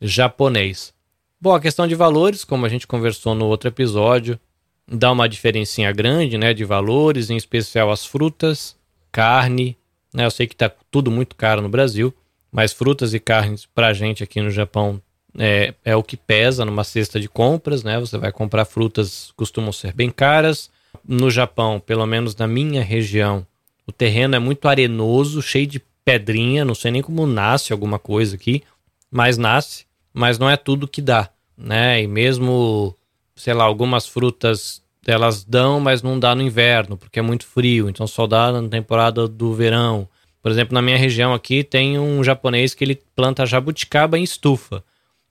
japonês. 0.00 0.92
Bom, 1.40 1.54
a 1.54 1.60
questão 1.60 1.86
de 1.86 1.94
valores, 1.94 2.44
como 2.44 2.66
a 2.66 2.68
gente 2.68 2.86
conversou 2.86 3.34
no 3.34 3.46
outro 3.46 3.68
episódio, 3.68 4.38
dá 4.86 5.10
uma 5.10 5.28
diferencinha 5.28 5.92
grande, 5.92 6.36
né, 6.36 6.52
de 6.52 6.64
valores, 6.64 7.30
em 7.30 7.36
especial 7.36 7.90
as 7.90 8.04
frutas, 8.04 8.76
carne, 9.10 9.76
né? 10.12 10.26
Eu 10.26 10.30
sei 10.30 10.46
que 10.46 10.54
está 10.54 10.70
tudo 10.90 11.10
muito 11.10 11.36
caro 11.36 11.62
no 11.62 11.68
Brasil, 11.68 12.12
mas 12.50 12.72
frutas 12.72 13.14
e 13.14 13.20
carnes 13.20 13.66
para 13.66 13.88
a 13.88 13.92
gente 13.92 14.22
aqui 14.22 14.40
no 14.40 14.50
Japão 14.50 15.00
é, 15.38 15.74
é 15.84 15.94
o 15.94 16.02
que 16.02 16.16
pesa 16.16 16.64
numa 16.64 16.82
cesta 16.82 17.20
de 17.20 17.28
compras, 17.28 17.84
né? 17.84 17.98
Você 18.00 18.18
vai 18.18 18.32
comprar 18.32 18.64
frutas, 18.64 19.32
costumam 19.36 19.72
ser 19.72 19.92
bem 19.92 20.10
caras. 20.10 20.70
No 21.06 21.30
Japão, 21.30 21.78
pelo 21.78 22.04
menos 22.04 22.34
na 22.34 22.46
minha 22.46 22.82
região, 22.82 23.46
o 23.86 23.92
terreno 23.92 24.34
é 24.34 24.38
muito 24.38 24.66
arenoso, 24.66 25.40
cheio 25.40 25.66
de 25.66 25.80
pedrinha, 26.04 26.64
não 26.64 26.74
sei 26.74 26.90
nem 26.90 27.02
como 27.02 27.26
nasce 27.26 27.72
alguma 27.72 27.98
coisa 27.98 28.36
aqui, 28.36 28.62
mas 29.10 29.36
nasce, 29.36 29.86
mas 30.12 30.38
não 30.38 30.48
é 30.48 30.56
tudo 30.56 30.88
que 30.88 31.02
dá, 31.02 31.30
né? 31.56 32.02
E 32.02 32.06
mesmo, 32.06 32.94
sei 33.36 33.54
lá, 33.54 33.64
algumas 33.64 34.06
frutas 34.06 34.82
elas 35.06 35.44
dão, 35.44 35.80
mas 35.80 36.02
não 36.02 36.18
dá 36.18 36.34
no 36.34 36.42
inverno, 36.42 36.96
porque 36.96 37.18
é 37.18 37.22
muito 37.22 37.46
frio, 37.46 37.88
então 37.88 38.06
só 38.06 38.26
dá 38.26 38.52
na 38.52 38.68
temporada 38.68 39.26
do 39.26 39.54
verão. 39.54 40.08
Por 40.42 40.50
exemplo, 40.50 40.74
na 40.74 40.82
minha 40.82 40.96
região 40.96 41.34
aqui 41.34 41.62
tem 41.62 41.98
um 41.98 42.22
japonês 42.24 42.74
que 42.74 42.84
ele 42.84 43.00
planta 43.14 43.44
jabuticaba 43.44 44.18
em 44.18 44.22
estufa. 44.22 44.82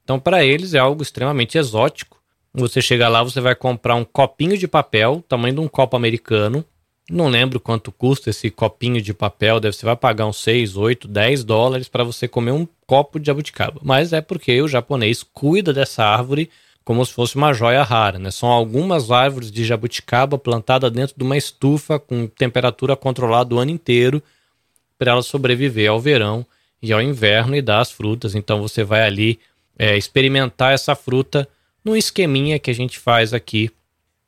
Então, 0.04 0.20
para 0.20 0.44
eles 0.44 0.74
é 0.74 0.80
algo 0.80 1.02
extremamente 1.02 1.58
exótico. 1.58 2.20
Você 2.54 2.82
chega 2.82 3.08
lá, 3.08 3.24
você 3.24 3.40
vai 3.40 3.56
comprar 3.56 3.96
um 3.96 4.04
copinho 4.04 4.58
de 4.58 4.68
papel, 4.68 5.24
tamanho 5.28 5.56
de 5.56 5.60
um 5.62 5.68
copo 5.68 5.96
americano. 5.96 6.66
Não 7.10 7.28
lembro 7.28 7.60
quanto 7.60 7.91
custa 7.91 8.30
esse 8.30 8.52
copinho 8.52 9.02
de 9.02 9.13
papel, 9.13 9.60
deve 9.60 9.76
você 9.76 9.86
vai 9.86 9.95
pagar 9.95 10.28
uns 10.28 10.38
6, 10.38 10.78
8, 10.78 11.08
10 11.08 11.43
dólares 11.43 11.88
para 11.88 12.04
você 12.04 12.28
comer 12.28 12.52
um 12.52 12.67
copo 12.86 13.19
de 13.19 13.28
jabuticaba. 13.28 13.82
Mas 13.84 14.13
é 14.13 14.22
porque 14.22 14.62
o 14.62 14.67
japonês 14.67 15.24
cuida 15.24 15.74
dessa 15.74 16.04
árvore 16.04 16.50
como 16.84 17.06
se 17.06 17.13
fosse 17.13 17.36
uma 17.36 17.54
joia 17.54 17.84
rara. 17.84 18.17
Né? 18.17 18.32
São 18.32 18.50
algumas 18.50 19.12
árvores 19.12 19.52
de 19.52 19.63
jabuticaba 19.63 20.38
plantadas 20.38 20.91
dentro 20.91 21.15
de 21.15 21.24
uma 21.24 21.38
estufa 21.38 22.00
com 22.00 22.28
temperatura 22.28 22.95
controlada 22.95 23.54
o 23.54 23.60
ano 23.60 23.72
inteiro 23.72 24.24
para 24.98 25.12
ela 25.12 25.22
sobreviver 25.22 25.89
ao 25.89 26.00
verão 26.00 26.45
e 26.82 26.91
ao 26.91 27.02
inverno 27.02 27.56
e 27.56 27.62
dar 27.62 27.82
as 27.82 27.91
frutas. 27.91 28.34
Então 28.34 28.62
você 28.62 28.84
vai 28.84 29.04
ali 29.04 29.39
é, 29.78 29.98
experimentar 29.98 30.74
essa 30.74 30.95
fruta 30.95 31.48
num 31.86 31.95
esqueminha 31.95 32.60
que 32.60 32.72
a 32.72 32.76
gente 32.76 32.98
faz 32.98 33.34
aqui, 33.34 33.72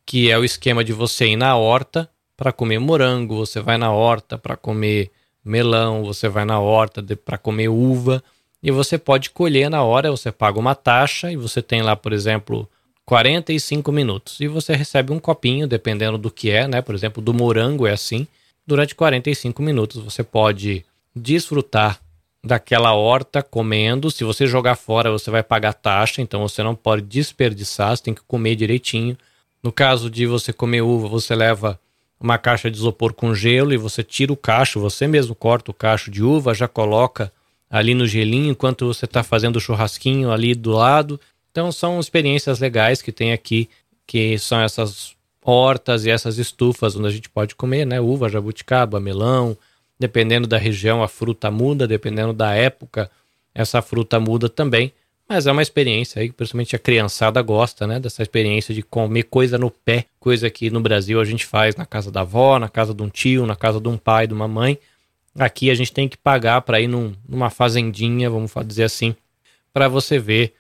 que 0.06 0.30
é 0.32 0.38
o 0.38 0.46
esquema 0.46 0.84
de 0.84 0.94
você 0.94 1.28
ir 1.28 1.36
na 1.36 1.56
horta 1.56 2.10
para 2.42 2.52
comer 2.52 2.80
morango, 2.80 3.36
você 3.36 3.60
vai 3.60 3.78
na 3.78 3.92
horta 3.92 4.36
para 4.36 4.58
comer 4.58 5.12
melão, 5.46 6.04
você 6.04 6.28
vai 6.28 6.44
na 6.44 6.60
horta 6.60 7.04
para 7.16 7.38
comer 7.38 7.68
uva 7.68 8.24
e 8.64 8.72
você 8.72 8.98
pode 8.98 9.30
colher 9.30 9.70
na 9.70 9.84
hora, 9.84 10.10
você 10.10 10.32
paga 10.32 10.58
uma 10.58 10.74
taxa 10.74 11.32
e 11.32 11.36
você 11.36 11.62
tem 11.62 11.84
lá, 11.84 11.96
por 11.96 12.12
exemplo, 12.12 12.68
45 13.06 13.92
minutos. 13.92 14.40
E 14.40 14.48
você 14.48 14.76
recebe 14.76 15.14
um 15.14 15.20
copinho, 15.20 15.68
dependendo 15.68 16.18
do 16.18 16.32
que 16.32 16.50
é, 16.50 16.68
né? 16.68 16.82
Por 16.82 16.96
exemplo, 16.96 17.22
do 17.22 17.32
morango 17.32 17.86
é 17.86 17.92
assim. 17.92 18.26
Durante 18.66 18.96
45 18.96 19.62
minutos 19.62 20.02
você 20.04 20.24
pode 20.24 20.84
desfrutar 21.16 22.02
daquela 22.44 22.96
horta 22.96 23.44
comendo. 23.44 24.10
Se 24.10 24.24
você 24.24 24.48
jogar 24.48 24.74
fora, 24.74 25.12
você 25.12 25.30
vai 25.30 25.44
pagar 25.44 25.74
taxa, 25.74 26.24
então 26.24 26.42
você 26.42 26.64
não 26.64 26.74
pode 26.74 27.04
desperdiçar, 27.04 27.96
você 27.96 28.02
tem 28.02 28.16
que 28.16 28.24
comer 28.24 28.56
direitinho. 28.56 29.16
No 29.62 29.72
caso 29.72 30.10
de 30.10 30.26
você 30.26 30.52
comer 30.52 30.82
uva, 30.82 31.08
você 31.08 31.36
leva 31.36 31.80
uma 32.22 32.38
caixa 32.38 32.70
de 32.70 32.78
isopor 32.78 33.14
com 33.14 33.34
gelo 33.34 33.74
e 33.74 33.78
você 33.78 34.04
tira 34.04 34.32
o 34.32 34.38
cacho, 34.38 34.80
você 34.80 35.08
mesmo 35.08 35.34
corta 35.34 35.72
o 35.72 35.74
cacho 35.74 36.12
de 36.12 36.24
uva, 36.24 36.54
já 36.54 36.68
coloca 36.68 37.34
ali 37.70 37.96
no 37.96 38.06
gelinho 38.06 38.52
enquanto 38.52 38.86
você 38.86 39.06
está 39.06 39.24
fazendo 39.24 39.56
o 39.56 39.60
churrasquinho 39.60 40.32
ali 40.32 40.54
do 40.54 40.72
lado. 40.72 41.20
Então 41.52 41.72
são 41.72 42.00
experiências 42.00 42.60
legais 42.60 43.02
que 43.02 43.12
tem 43.12 43.34
aqui, 43.34 43.68
que 44.06 44.38
são 44.38 44.62
essas 44.62 45.16
hortas 45.44 46.06
e 46.06 46.12
essas 46.12 46.38
estufas 46.38 46.96
onde 46.96 47.08
a 47.08 47.12
gente 47.12 47.30
pode 47.30 47.56
comer, 47.56 47.86
né? 47.86 48.00
Uva, 48.00 48.30
jabuticaba, 48.30 49.00
melão. 49.00 49.58
Dependendo 50.00 50.48
da 50.48 50.58
região, 50.58 51.02
a 51.02 51.08
fruta 51.08 51.50
muda, 51.50 51.88
dependendo 51.88 52.34
da 52.34 52.54
época, 52.54 53.10
essa 53.54 53.82
fruta 53.82 54.20
muda 54.20 54.48
também. 54.48 54.94
Mas 55.34 55.48
é 55.48 55.52
uma 55.54 55.62
experiência 55.62 56.22
aí, 56.22 56.30
principalmente 56.30 56.76
a 56.76 56.80
criançada 56.80 57.42
gosta, 57.42 57.88
né? 57.88 58.02
Dessa 58.02 58.22
experiência 58.22 58.76
de 58.76 58.84
comer 58.84 59.24
coisa 59.24 59.58
no 59.58 59.72
pé, 59.72 60.08
coisa 60.20 60.50
que 60.50 60.70
no 60.70 60.82
Brasil 60.82 61.22
a 61.22 61.24
gente 61.24 61.46
faz 61.46 61.74
na 61.74 61.86
casa 61.86 62.12
da 62.12 62.20
avó, 62.20 62.60
na 62.60 62.68
casa 62.68 62.94
de 62.94 63.02
um 63.02 63.08
tio, 63.08 63.46
na 63.46 63.56
casa 63.56 63.80
de 63.80 63.88
um 63.88 63.98
pai, 63.98 64.28
de 64.28 64.34
uma 64.34 64.46
mãe. 64.46 64.78
Aqui 65.40 65.72
a 65.72 65.74
gente 65.74 65.94
tem 65.94 66.10
que 66.10 66.18
pagar 66.18 66.60
para 66.64 66.82
ir 66.82 66.88
num, 66.88 67.14
numa 67.26 67.50
fazendinha, 67.50 68.30
vamos 68.30 68.52
dizer 68.66 68.84
assim, 68.84 69.16
para 69.72 69.88
você 69.88 70.20
ver 70.20 70.54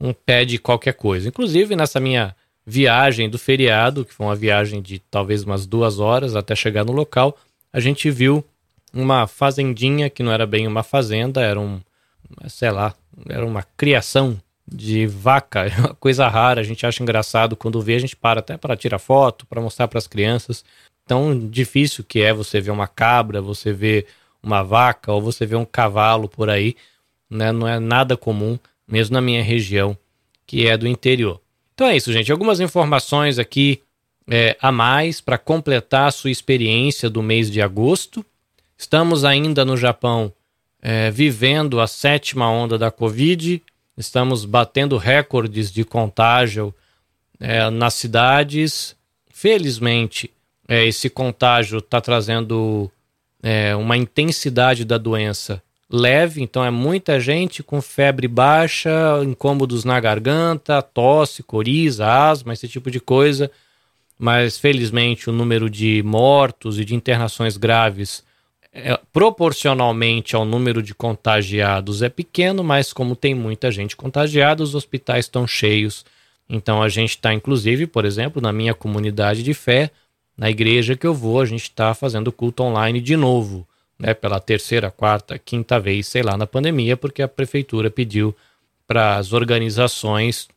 um 0.00 0.12
pé 0.12 0.44
de 0.44 0.58
qualquer 0.58 0.94
coisa. 0.94 1.28
Inclusive 1.28 1.76
nessa 1.76 2.00
minha 2.00 2.34
viagem 2.66 3.30
do 3.30 3.38
feriado, 3.38 4.04
que 4.04 4.12
foi 4.12 4.26
uma 4.26 4.34
viagem 4.34 4.82
de 4.82 4.98
talvez 4.98 5.44
umas 5.44 5.68
duas 5.68 6.00
horas 6.00 6.34
até 6.34 6.56
chegar 6.56 6.84
no 6.84 6.90
local, 6.90 7.38
a 7.72 7.78
gente 7.78 8.10
viu 8.10 8.44
uma 8.92 9.28
fazendinha 9.28 10.10
que 10.10 10.24
não 10.24 10.32
era 10.32 10.48
bem 10.48 10.66
uma 10.66 10.82
fazenda, 10.82 11.42
era 11.42 11.60
um, 11.60 11.80
sei 12.48 12.72
lá, 12.72 12.92
era 13.28 13.44
uma 13.44 13.62
criação 13.76 14.40
de 14.66 15.06
vaca. 15.06 15.66
É 15.70 15.78
uma 15.80 15.94
coisa 15.94 16.28
rara, 16.28 16.60
a 16.60 16.64
gente 16.64 16.84
acha 16.84 17.02
engraçado 17.02 17.56
quando 17.56 17.80
vê, 17.80 17.94
a 17.94 17.98
gente 17.98 18.16
para 18.16 18.40
até 18.40 18.56
para 18.56 18.76
tirar 18.76 18.98
foto, 18.98 19.46
para 19.46 19.60
mostrar 19.60 19.88
para 19.88 19.98
as 19.98 20.06
crianças. 20.06 20.64
Tão 21.06 21.38
difícil 21.48 22.04
que 22.04 22.20
é 22.20 22.32
você 22.32 22.60
ver 22.60 22.72
uma 22.72 22.88
cabra, 22.88 23.40
você 23.40 23.72
ver 23.72 24.06
uma 24.42 24.62
vaca 24.62 25.12
ou 25.12 25.20
você 25.20 25.46
ver 25.46 25.56
um 25.56 25.64
cavalo 25.64 26.28
por 26.28 26.50
aí, 26.50 26.76
né? 27.30 27.52
Não 27.52 27.66
é 27.66 27.78
nada 27.78 28.16
comum, 28.16 28.58
mesmo 28.86 29.14
na 29.14 29.20
minha 29.20 29.42
região, 29.42 29.96
que 30.46 30.66
é 30.66 30.76
do 30.76 30.86
interior. 30.86 31.40
Então 31.74 31.86
é 31.86 31.96
isso, 31.96 32.12
gente. 32.12 32.32
Algumas 32.32 32.58
informações 32.58 33.38
aqui 33.38 33.82
é, 34.28 34.56
a 34.60 34.72
mais 34.72 35.20
para 35.20 35.38
completar 35.38 36.08
a 36.08 36.12
sua 36.12 36.30
experiência 36.30 37.08
do 37.08 37.22
mês 37.22 37.50
de 37.50 37.60
agosto. 37.60 38.24
Estamos 38.76 39.24
ainda 39.24 39.64
no 39.64 39.76
Japão 39.76 40.32
é, 40.82 41.10
vivendo 41.10 41.80
a 41.80 41.86
sétima 41.86 42.50
onda 42.50 42.78
da 42.78 42.90
Covid, 42.90 43.62
estamos 43.96 44.44
batendo 44.44 44.96
recordes 44.96 45.72
de 45.72 45.84
contágio 45.84 46.74
é, 47.40 47.68
nas 47.70 47.94
cidades. 47.94 48.94
Felizmente, 49.30 50.30
é, 50.68 50.84
esse 50.84 51.08
contágio 51.08 51.78
está 51.78 52.00
trazendo 52.00 52.90
é, 53.42 53.74
uma 53.76 53.96
intensidade 53.96 54.84
da 54.84 54.98
doença 54.98 55.62
leve, 55.88 56.42
então 56.42 56.64
é 56.64 56.70
muita 56.70 57.20
gente 57.20 57.62
com 57.62 57.80
febre 57.80 58.26
baixa, 58.26 58.90
incômodos 59.24 59.84
na 59.84 60.00
garganta, 60.00 60.82
tosse, 60.82 61.42
coriza, 61.42 62.06
asma, 62.06 62.52
esse 62.52 62.66
tipo 62.66 62.90
de 62.90 63.00
coisa. 63.00 63.50
Mas 64.18 64.58
felizmente 64.58 65.28
o 65.28 65.32
número 65.32 65.68
de 65.68 66.02
mortos 66.02 66.80
e 66.80 66.84
de 66.84 66.94
internações 66.94 67.56
graves 67.56 68.24
é, 68.78 69.00
proporcionalmente 69.10 70.36
ao 70.36 70.44
número 70.44 70.82
de 70.82 70.94
contagiados 70.94 72.02
é 72.02 72.10
pequeno, 72.10 72.62
mas 72.62 72.92
como 72.92 73.16
tem 73.16 73.34
muita 73.34 73.70
gente 73.70 73.96
contagiada, 73.96 74.62
os 74.62 74.74
hospitais 74.74 75.24
estão 75.24 75.46
cheios. 75.46 76.04
Então 76.46 76.82
a 76.82 76.88
gente 76.90 77.10
está, 77.10 77.32
inclusive, 77.32 77.86
por 77.86 78.04
exemplo, 78.04 78.42
na 78.42 78.52
minha 78.52 78.74
comunidade 78.74 79.42
de 79.42 79.54
fé, 79.54 79.90
na 80.36 80.50
igreja 80.50 80.94
que 80.94 81.06
eu 81.06 81.14
vou, 81.14 81.40
a 81.40 81.46
gente 81.46 81.62
está 81.62 81.94
fazendo 81.94 82.30
culto 82.30 82.62
online 82.64 83.00
de 83.00 83.16
novo, 83.16 83.66
né, 83.98 84.12
pela 84.12 84.38
terceira, 84.38 84.90
quarta, 84.90 85.38
quinta 85.38 85.80
vez, 85.80 86.06
sei 86.06 86.22
lá, 86.22 86.36
na 86.36 86.46
pandemia, 86.46 86.98
porque 86.98 87.22
a 87.22 87.28
prefeitura 87.28 87.90
pediu 87.90 88.36
para 88.86 89.16
as 89.16 89.32
organizações 89.32 90.48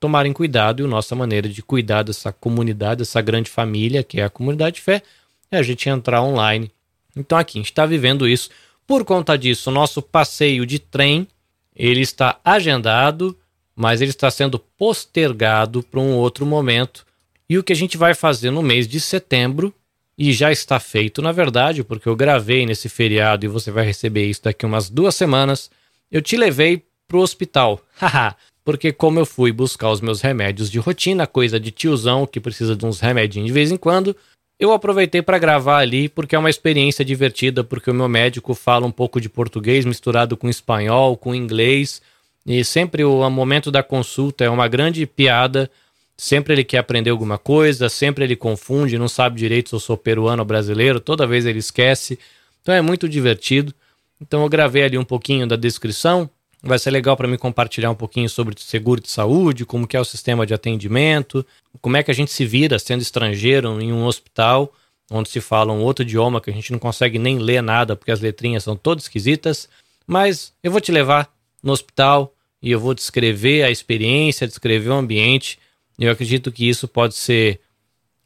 tomarem 0.00 0.32
cuidado 0.32 0.82
e 0.82 0.86
a 0.86 0.88
nossa 0.88 1.14
maneira 1.14 1.48
de 1.48 1.62
cuidar 1.62 2.02
dessa 2.02 2.32
comunidade, 2.32 2.98
dessa 2.98 3.20
grande 3.20 3.48
família 3.48 4.02
que 4.02 4.20
é 4.20 4.24
a 4.24 4.30
comunidade 4.30 4.76
de 4.76 4.82
fé, 4.82 5.04
é 5.52 5.58
a 5.58 5.62
gente 5.62 5.88
entrar 5.88 6.20
online 6.20 6.68
então 7.16 7.38
aqui 7.38 7.58
a 7.58 7.60
gente 7.60 7.70
está 7.70 7.86
vivendo 7.86 8.28
isso. 8.28 8.50
Por 8.86 9.04
conta 9.04 9.36
disso, 9.36 9.70
o 9.70 9.72
nosso 9.72 10.02
passeio 10.02 10.66
de 10.66 10.78
trem 10.78 11.26
ele 11.74 12.00
está 12.00 12.38
agendado, 12.44 13.36
mas 13.74 14.00
ele 14.00 14.10
está 14.10 14.30
sendo 14.30 14.58
postergado 14.58 15.82
para 15.82 16.00
um 16.00 16.16
outro 16.16 16.44
momento. 16.44 17.06
E 17.48 17.56
o 17.56 17.62
que 17.62 17.72
a 17.72 17.76
gente 17.76 17.96
vai 17.96 18.14
fazer 18.14 18.50
no 18.50 18.62
mês 18.62 18.86
de 18.86 19.00
setembro, 19.00 19.72
e 20.18 20.32
já 20.32 20.52
está 20.52 20.78
feito 20.78 21.22
na 21.22 21.32
verdade, 21.32 21.82
porque 21.82 22.08
eu 22.08 22.16
gravei 22.16 22.66
nesse 22.66 22.88
feriado 22.88 23.44
e 23.44 23.48
você 23.48 23.70
vai 23.70 23.84
receber 23.84 24.26
isso 24.26 24.42
daqui 24.44 24.66
umas 24.66 24.90
duas 24.90 25.14
semanas, 25.14 25.70
eu 26.10 26.20
te 26.20 26.36
levei 26.36 26.84
para 27.08 27.16
o 27.16 27.22
hospital. 27.22 27.80
Haha! 27.96 28.36
porque 28.64 28.92
como 28.92 29.18
eu 29.18 29.26
fui 29.26 29.52
buscar 29.52 29.90
os 29.90 30.00
meus 30.00 30.20
remédios 30.20 30.70
de 30.70 30.78
rotina, 30.78 31.26
coisa 31.26 31.58
de 31.58 31.70
tiozão 31.70 32.26
que 32.26 32.40
precisa 32.40 32.76
de 32.76 32.86
uns 32.86 33.00
remedinhos 33.00 33.48
de 33.48 33.52
vez 33.52 33.72
em 33.72 33.76
quando, 33.76 34.14
eu 34.60 34.72
aproveitei 34.72 35.22
para 35.22 35.38
gravar 35.38 35.78
ali 35.78 36.08
porque 36.08 36.36
é 36.36 36.38
uma 36.38 36.50
experiência 36.50 37.02
divertida, 37.02 37.64
porque 37.64 37.90
o 37.90 37.94
meu 37.94 38.08
médico 38.08 38.54
fala 38.54 38.86
um 38.86 38.92
pouco 38.92 39.18
de 39.18 39.28
português 39.28 39.86
misturado 39.86 40.36
com 40.36 40.50
espanhol, 40.50 41.16
com 41.16 41.34
inglês, 41.34 42.02
e 42.46 42.62
sempre 42.62 43.02
o 43.02 43.28
momento 43.30 43.70
da 43.70 43.82
consulta 43.82 44.44
é 44.44 44.50
uma 44.50 44.68
grande 44.68 45.06
piada. 45.06 45.70
Sempre 46.16 46.52
ele 46.52 46.64
quer 46.64 46.76
aprender 46.76 47.08
alguma 47.08 47.38
coisa, 47.38 47.88
sempre 47.88 48.24
ele 48.24 48.36
confunde, 48.36 48.98
não 48.98 49.08
sabe 49.08 49.38
direito 49.38 49.70
se 49.70 49.74
eu 49.74 49.80
sou 49.80 49.96
peruano 49.96 50.42
ou 50.42 50.46
brasileiro, 50.46 51.00
toda 51.00 51.26
vez 51.26 51.46
ele 51.46 51.58
esquece. 51.58 52.18
Então 52.60 52.74
é 52.74 52.82
muito 52.82 53.08
divertido. 53.08 53.74
Então 54.20 54.42
eu 54.42 54.48
gravei 54.50 54.84
ali 54.84 54.98
um 54.98 55.04
pouquinho 55.04 55.46
da 55.46 55.56
descrição. 55.56 56.28
Vai 56.62 56.78
ser 56.78 56.90
legal 56.90 57.16
para 57.16 57.26
mim 57.26 57.38
compartilhar 57.38 57.90
um 57.90 57.94
pouquinho 57.94 58.28
sobre 58.28 58.54
seguro 58.58 59.00
de 59.00 59.08
saúde, 59.08 59.64
como 59.64 59.86
que 59.86 59.96
é 59.96 60.00
o 60.00 60.04
sistema 60.04 60.46
de 60.46 60.52
atendimento, 60.52 61.44
como 61.80 61.96
é 61.96 62.02
que 62.02 62.10
a 62.10 62.14
gente 62.14 62.30
se 62.30 62.44
vira 62.44 62.78
sendo 62.78 63.00
estrangeiro 63.00 63.80
em 63.80 63.92
um 63.92 64.04
hospital 64.04 64.72
onde 65.10 65.28
se 65.28 65.40
fala 65.40 65.72
um 65.72 65.80
outro 65.80 66.04
idioma 66.04 66.40
que 66.40 66.50
a 66.50 66.52
gente 66.52 66.70
não 66.70 66.78
consegue 66.78 67.18
nem 67.18 67.38
ler 67.38 67.62
nada 67.62 67.96
porque 67.96 68.12
as 68.12 68.20
letrinhas 68.20 68.62
são 68.62 68.76
todas 68.76 69.04
esquisitas. 69.04 69.68
Mas 70.06 70.52
eu 70.62 70.70
vou 70.70 70.80
te 70.80 70.92
levar 70.92 71.32
no 71.62 71.72
hospital 71.72 72.32
e 72.62 72.70
eu 72.70 72.78
vou 72.78 72.94
descrever 72.94 73.64
a 73.64 73.70
experiência, 73.70 74.46
descrever 74.46 74.90
o 74.90 74.94
ambiente. 74.94 75.58
Eu 75.98 76.12
acredito 76.12 76.52
que 76.52 76.68
isso 76.68 76.86
pode 76.86 77.14
ser 77.14 77.60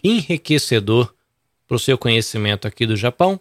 enriquecedor 0.03 1.14
para 1.66 1.77
o 1.77 1.81
seu 1.81 1.97
conhecimento 1.97 2.68
aqui 2.68 2.85
do 2.85 2.97
Japão 2.97 3.40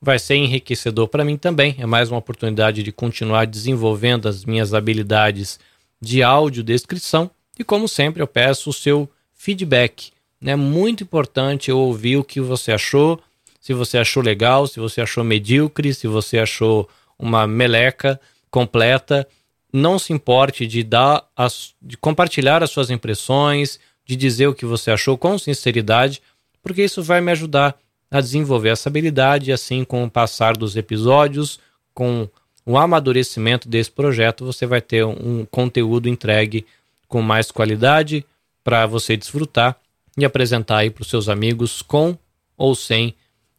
vai 0.00 0.18
ser 0.18 0.36
enriquecedor 0.36 1.08
para 1.08 1.24
mim 1.24 1.36
também. 1.36 1.74
É 1.78 1.86
mais 1.86 2.10
uma 2.10 2.18
oportunidade 2.18 2.82
de 2.82 2.90
continuar 2.90 3.46
desenvolvendo 3.46 4.28
as 4.28 4.44
minhas 4.44 4.72
habilidades 4.72 5.60
de 6.00 6.22
audiodescrição. 6.22 7.30
E 7.58 7.64
como 7.64 7.86
sempre, 7.86 8.22
eu 8.22 8.26
peço 8.26 8.70
o 8.70 8.72
seu 8.72 9.08
feedback. 9.34 10.10
É 10.42 10.56
muito 10.56 11.02
importante 11.02 11.70
eu 11.70 11.78
ouvir 11.78 12.16
o 12.16 12.24
que 12.24 12.40
você 12.40 12.72
achou, 12.72 13.20
se 13.60 13.74
você 13.74 13.98
achou 13.98 14.22
legal, 14.22 14.66
se 14.66 14.80
você 14.80 15.02
achou 15.02 15.22
medíocre, 15.22 15.92
se 15.92 16.06
você 16.06 16.38
achou 16.38 16.88
uma 17.18 17.46
meleca 17.46 18.18
completa. 18.50 19.28
Não 19.70 19.98
se 19.98 20.14
importe 20.14 20.66
de 20.66 20.82
dar 20.82 21.24
as, 21.36 21.74
de 21.80 21.98
compartilhar 21.98 22.62
as 22.62 22.70
suas 22.70 22.88
impressões, 22.90 23.78
de 24.06 24.16
dizer 24.16 24.46
o 24.46 24.54
que 24.54 24.64
você 24.64 24.90
achou 24.90 25.18
com 25.18 25.38
sinceridade, 25.38 26.22
porque 26.62 26.82
isso 26.82 27.02
vai 27.02 27.20
me 27.20 27.30
ajudar 27.30 27.78
a 28.10 28.20
desenvolver 28.20 28.70
essa 28.70 28.88
habilidade, 28.88 29.50
e 29.50 29.52
assim 29.52 29.84
com 29.84 30.04
o 30.04 30.10
passar 30.10 30.56
dos 30.56 30.76
episódios, 30.76 31.60
com 31.94 32.28
o 32.66 32.76
amadurecimento 32.76 33.68
desse 33.68 33.90
projeto, 33.90 34.44
você 34.44 34.66
vai 34.66 34.80
ter 34.80 35.04
um 35.04 35.46
conteúdo 35.50 36.08
entregue 36.08 36.66
com 37.08 37.22
mais 37.22 37.50
qualidade 37.50 38.24
para 38.62 38.86
você 38.86 39.16
desfrutar 39.16 39.76
e 40.16 40.24
apresentar 40.24 40.78
aí 40.78 40.90
para 40.90 41.02
os 41.02 41.08
seus 41.08 41.28
amigos 41.28 41.82
com 41.82 42.16
ou 42.56 42.74
sem 42.74 43.14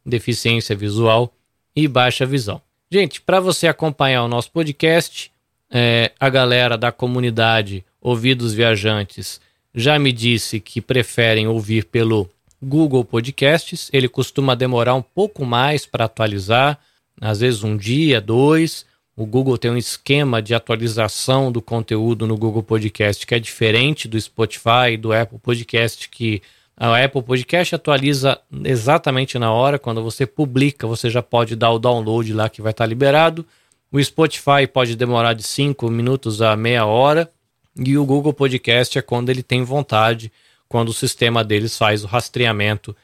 deficiência 0.05 0.75
visual 0.75 1.33
e 1.75 1.87
baixa 1.87 2.25
visão. 2.25 2.61
Gente, 2.89 3.21
para 3.21 3.39
você 3.39 3.67
acompanhar 3.67 4.23
o 4.23 4.27
nosso 4.27 4.51
podcast, 4.51 5.31
é, 5.69 6.11
a 6.19 6.29
galera 6.29 6.77
da 6.77 6.91
comunidade 6.91 7.85
Ouvidos 8.01 8.53
Viajantes 8.53 9.39
já 9.73 9.97
me 9.97 10.11
disse 10.11 10.59
que 10.59 10.81
preferem 10.81 11.47
ouvir 11.47 11.85
pelo 11.85 12.29
Google 12.61 13.03
Podcasts. 13.03 13.89
Ele 13.91 14.07
costuma 14.07 14.55
demorar 14.55 14.95
um 14.95 15.01
pouco 15.01 15.45
mais 15.45 15.85
para 15.85 16.05
atualizar, 16.05 16.79
às 17.19 17.39
vezes 17.39 17.63
um 17.63 17.75
dia, 17.75 18.21
dois. 18.21 18.85
O 19.15 19.25
Google 19.25 19.57
tem 19.57 19.71
um 19.71 19.77
esquema 19.77 20.41
de 20.41 20.53
atualização 20.53 21.51
do 21.51 21.61
conteúdo 21.61 22.25
no 22.25 22.37
Google 22.37 22.63
Podcast 22.63 23.25
que 23.25 23.35
é 23.35 23.39
diferente 23.39 24.07
do 24.07 24.19
Spotify 24.19 24.93
e 24.93 24.97
do 24.97 25.11
Apple 25.11 25.37
Podcast, 25.39 26.09
que 26.09 26.41
a 26.77 27.03
Apple 27.03 27.21
Podcast 27.21 27.75
atualiza 27.75 28.39
exatamente 28.63 29.37
na 29.37 29.51
hora. 29.51 29.77
Quando 29.77 30.01
você 30.01 30.25
publica, 30.25 30.87
você 30.87 31.09
já 31.09 31.21
pode 31.21 31.55
dar 31.55 31.71
o 31.71 31.77
download 31.77 32.33
lá 32.33 32.49
que 32.49 32.61
vai 32.61 32.71
estar 32.71 32.85
liberado. 32.85 33.45
O 33.91 34.01
Spotify 34.01 34.65
pode 34.71 34.95
demorar 34.95 35.33
de 35.33 35.43
5 35.43 35.89
minutos 35.91 36.41
a 36.41 36.55
meia 36.55 36.85
hora. 36.85 37.29
E 37.77 37.97
o 37.97 38.05
Google 38.05 38.33
Podcast 38.33 38.97
é 38.97 39.01
quando 39.01 39.29
ele 39.29 39.43
tem 39.43 39.63
vontade 39.63 40.31
quando 40.71 40.87
o 40.87 40.93
sistema 40.93 41.43
deles 41.43 41.77
faz 41.77 42.01
o 42.01 42.07
rastreamento 42.07 42.95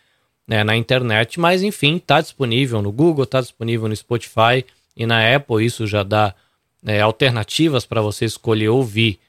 né, 0.47 0.63
na 0.63 0.77
internet. 0.77 1.37
Mas 1.37 1.61
enfim, 1.61 1.97
está 1.97 2.21
disponível 2.21 2.81
no 2.81 2.93
Google, 2.93 3.25
está 3.25 3.41
disponível 3.41 3.89
no 3.89 3.95
Spotify 3.95 4.63
e 4.95 5.05
na 5.05 5.35
Apple 5.35 5.65
isso 5.65 5.85
já 5.85 6.01
dá 6.01 6.33
né, 6.81 7.01
alternativas 7.01 7.85
para 7.85 8.01
você 8.01 8.23
escolher 8.23 8.69
ouvir 8.69 9.19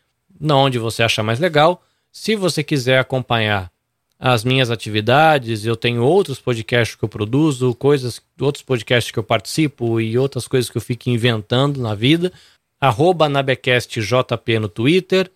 na 0.40 0.56
onde 0.56 0.78
você 0.78 1.02
acha 1.02 1.20
mais 1.20 1.40
legal. 1.40 1.82
Se 2.12 2.36
você 2.36 2.62
quiser 2.62 3.00
acompanhar 3.00 3.72
as 4.20 4.44
minhas 4.44 4.70
atividades, 4.70 5.64
eu 5.64 5.74
tenho 5.74 6.04
outros 6.04 6.38
podcasts 6.38 6.94
que 6.94 7.04
eu 7.04 7.08
produzo, 7.08 7.74
coisas, 7.74 8.22
outros 8.40 8.62
podcasts 8.62 9.10
que 9.10 9.18
eu 9.18 9.24
participo 9.24 10.00
e 10.00 10.16
outras 10.16 10.46
coisas 10.46 10.70
que 10.70 10.76
eu 10.76 10.82
fico 10.82 11.10
inventando 11.10 11.80
na 11.80 11.92
vida. 11.92 12.32
Arroba 12.80 13.28
NabeCastJP 13.28 14.60
no 14.60 14.68
Twitter, 14.68 15.28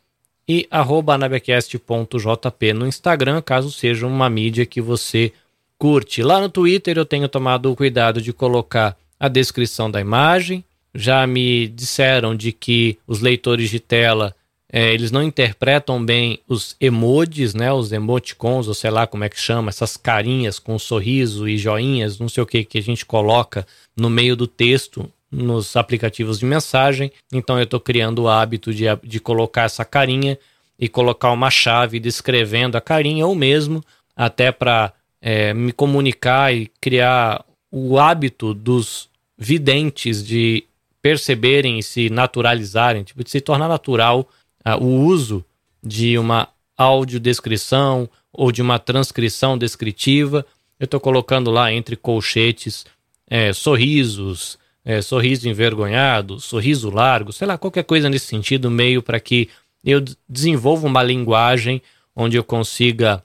e 0.48 0.66
anabecast.jp 0.70 2.72
no 2.72 2.86
Instagram, 2.86 3.40
caso 3.42 3.70
seja 3.70 4.06
uma 4.06 4.28
mídia 4.28 4.66
que 4.66 4.80
você 4.80 5.32
curte. 5.78 6.22
Lá 6.22 6.40
no 6.40 6.48
Twitter 6.48 6.98
eu 6.98 7.04
tenho 7.04 7.28
tomado 7.28 7.70
o 7.70 7.76
cuidado 7.76 8.20
de 8.20 8.32
colocar 8.32 8.96
a 9.18 9.28
descrição 9.28 9.90
da 9.90 10.00
imagem. 10.00 10.64
Já 10.94 11.26
me 11.26 11.68
disseram 11.68 12.36
de 12.36 12.52
que 12.52 12.98
os 13.06 13.20
leitores 13.20 13.70
de 13.70 13.80
tela 13.80 14.34
é, 14.72 14.94
eles 14.94 15.10
não 15.10 15.22
interpretam 15.22 16.02
bem 16.02 16.40
os 16.48 16.74
emojis, 16.80 17.52
né, 17.52 17.70
os 17.70 17.92
emoticons, 17.92 18.68
ou 18.68 18.74
sei 18.74 18.90
lá 18.90 19.06
como 19.06 19.22
é 19.22 19.28
que 19.28 19.38
chama, 19.38 19.68
essas 19.68 19.98
carinhas 19.98 20.58
com 20.58 20.78
sorriso 20.78 21.46
e 21.46 21.58
joinhas, 21.58 22.18
não 22.18 22.28
sei 22.28 22.42
o 22.42 22.46
que 22.46 22.64
que 22.64 22.78
a 22.78 22.82
gente 22.82 23.04
coloca 23.04 23.66
no 23.94 24.08
meio 24.08 24.34
do 24.34 24.46
texto 24.46 25.06
nos 25.32 25.74
aplicativos 25.76 26.38
de 26.38 26.44
mensagem. 26.44 27.10
Então 27.32 27.56
eu 27.56 27.64
estou 27.64 27.80
criando 27.80 28.22
o 28.22 28.28
hábito 28.28 28.72
de, 28.74 28.84
de 29.02 29.18
colocar 29.18 29.62
essa 29.62 29.84
carinha 29.84 30.38
e 30.78 30.88
colocar 30.88 31.30
uma 31.30 31.50
chave 31.50 31.98
descrevendo 31.98 32.76
a 32.76 32.80
carinha, 32.80 33.26
ou 33.26 33.34
mesmo 33.34 33.82
até 34.14 34.52
para 34.52 34.92
é, 35.20 35.54
me 35.54 35.72
comunicar 35.72 36.54
e 36.54 36.70
criar 36.80 37.44
o 37.70 37.98
hábito 37.98 38.52
dos 38.52 39.08
videntes 39.38 40.24
de 40.24 40.64
perceberem 41.00 41.78
e 41.78 41.82
se 41.82 42.10
naturalizarem, 42.10 43.02
tipo, 43.02 43.24
de 43.24 43.30
se 43.30 43.40
tornar 43.40 43.68
natural 43.68 44.28
uh, 44.64 44.76
o 44.82 45.04
uso 45.04 45.44
de 45.82 46.16
uma 46.16 46.48
audiodescrição 46.76 48.08
ou 48.32 48.52
de 48.52 48.62
uma 48.62 48.78
transcrição 48.78 49.58
descritiva. 49.58 50.46
Eu 50.78 50.84
estou 50.84 51.00
colocando 51.00 51.50
lá 51.50 51.72
entre 51.72 51.96
colchetes 51.96 52.86
é, 53.28 53.52
sorrisos, 53.52 54.58
é, 54.84 55.00
sorriso 55.00 55.48
envergonhado, 55.48 56.40
sorriso 56.40 56.90
largo, 56.90 57.32
sei 57.32 57.46
lá, 57.46 57.56
qualquer 57.56 57.84
coisa 57.84 58.08
nesse 58.08 58.26
sentido, 58.26 58.70
meio 58.70 59.02
para 59.02 59.20
que 59.20 59.48
eu 59.84 60.02
desenvolva 60.28 60.86
uma 60.86 61.02
linguagem 61.02 61.82
onde 62.14 62.36
eu 62.36 62.44
consiga 62.44 63.22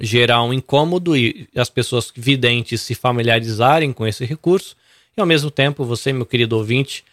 gerar 0.00 0.42
um 0.42 0.52
incômodo 0.52 1.16
e 1.16 1.48
as 1.56 1.68
pessoas 1.68 2.12
videntes 2.14 2.80
se 2.80 2.94
familiarizarem 2.94 3.92
com 3.92 4.06
esse 4.06 4.24
recurso 4.24 4.76
e 5.16 5.20
ao 5.20 5.26
mesmo 5.26 5.50
tempo 5.50 5.84
você, 5.84 6.12
meu 6.12 6.24
querido 6.24 6.56
ouvinte, 6.56 7.04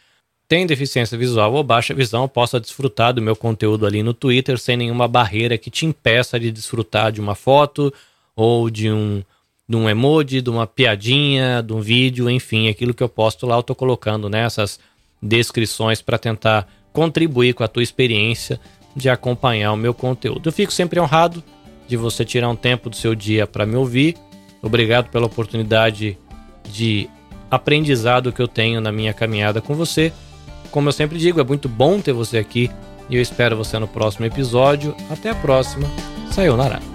tem 0.48 0.68
deficiência 0.68 1.18
visual 1.18 1.54
ou 1.54 1.64
baixa 1.64 1.94
visão, 1.94 2.28
possa 2.28 2.60
desfrutar 2.60 3.14
do 3.14 3.22
meu 3.22 3.36
conteúdo 3.36 3.86
ali 3.86 4.04
no 4.04 4.14
Twitter 4.14 4.60
sem 4.60 4.78
nenhuma 4.78 5.08
barreira 5.08 5.58
que 5.58 5.72
te 5.72 5.88
impeça 5.88 6.40
de 6.40 6.52
desfrutar 6.52 7.12
de 7.12 7.20
uma 7.20 7.34
foto 7.34 7.92
ou 8.36 8.70
de 8.70 8.92
um, 8.92 9.24
de 9.68 9.76
um 9.76 9.90
emoji, 9.90 10.42
de 10.42 10.50
uma 10.50 10.68
piadinha, 10.68 11.62
de 11.62 11.74
um 11.74 11.82
vídeo, 11.82 12.30
enfim, 12.30 12.70
aquilo 12.70 12.94
que 12.94 13.02
eu 13.02 13.10
posto 13.10 13.48
lá 13.48 13.56
eu 13.56 13.62
estou 13.62 13.76
colocando 13.76 14.30
nessas 14.30 14.80
descrições 15.22 16.02
para 16.02 16.18
tentar 16.18 16.68
contribuir 16.94 17.54
com 17.54 17.64
a 17.64 17.68
tua 17.68 17.84
experiência 17.84 18.60
de 18.96 19.10
acompanhar 19.10 19.74
o 19.74 19.78
meu 19.78 19.94
conteúdo. 19.94 20.48
Eu 20.48 20.54
fico 20.54 20.72
sempre 20.72 21.00
honrado 21.00 21.44
de 21.88 21.98
você 21.98 22.24
tirar 22.24 22.50
um 22.50 22.56
tempo 22.56 22.90
do 22.90 22.96
seu 22.96 23.14
dia 23.14 23.46
para 23.46 23.66
me 23.66 23.76
ouvir. 23.76 24.16
Obrigado 24.62 25.10
pela 25.10 25.26
oportunidade 25.26 26.18
de 26.72 27.10
aprendizado 27.50 28.32
que 28.32 28.42
eu 28.42 28.48
tenho 28.48 28.80
na 28.80 28.92
minha 28.92 29.14
caminhada 29.14 29.62
com 29.62 29.76
você. 29.76 30.14
Como 30.72 30.90
eu 30.90 30.94
sempre 30.94 31.18
digo, 31.18 31.40
é 31.40 31.44
muito 31.44 31.68
bom 31.68 32.00
ter 32.00 32.14
você 32.14 32.38
aqui 32.38 32.70
e 33.10 33.16
eu 33.16 33.22
espero 33.22 33.56
você 33.56 33.78
no 33.78 33.88
próximo 33.88 34.26
episódio. 34.26 34.96
Até 35.10 35.30
a 35.30 35.36
próxima. 35.36 35.88
Sayonara. 36.32 36.95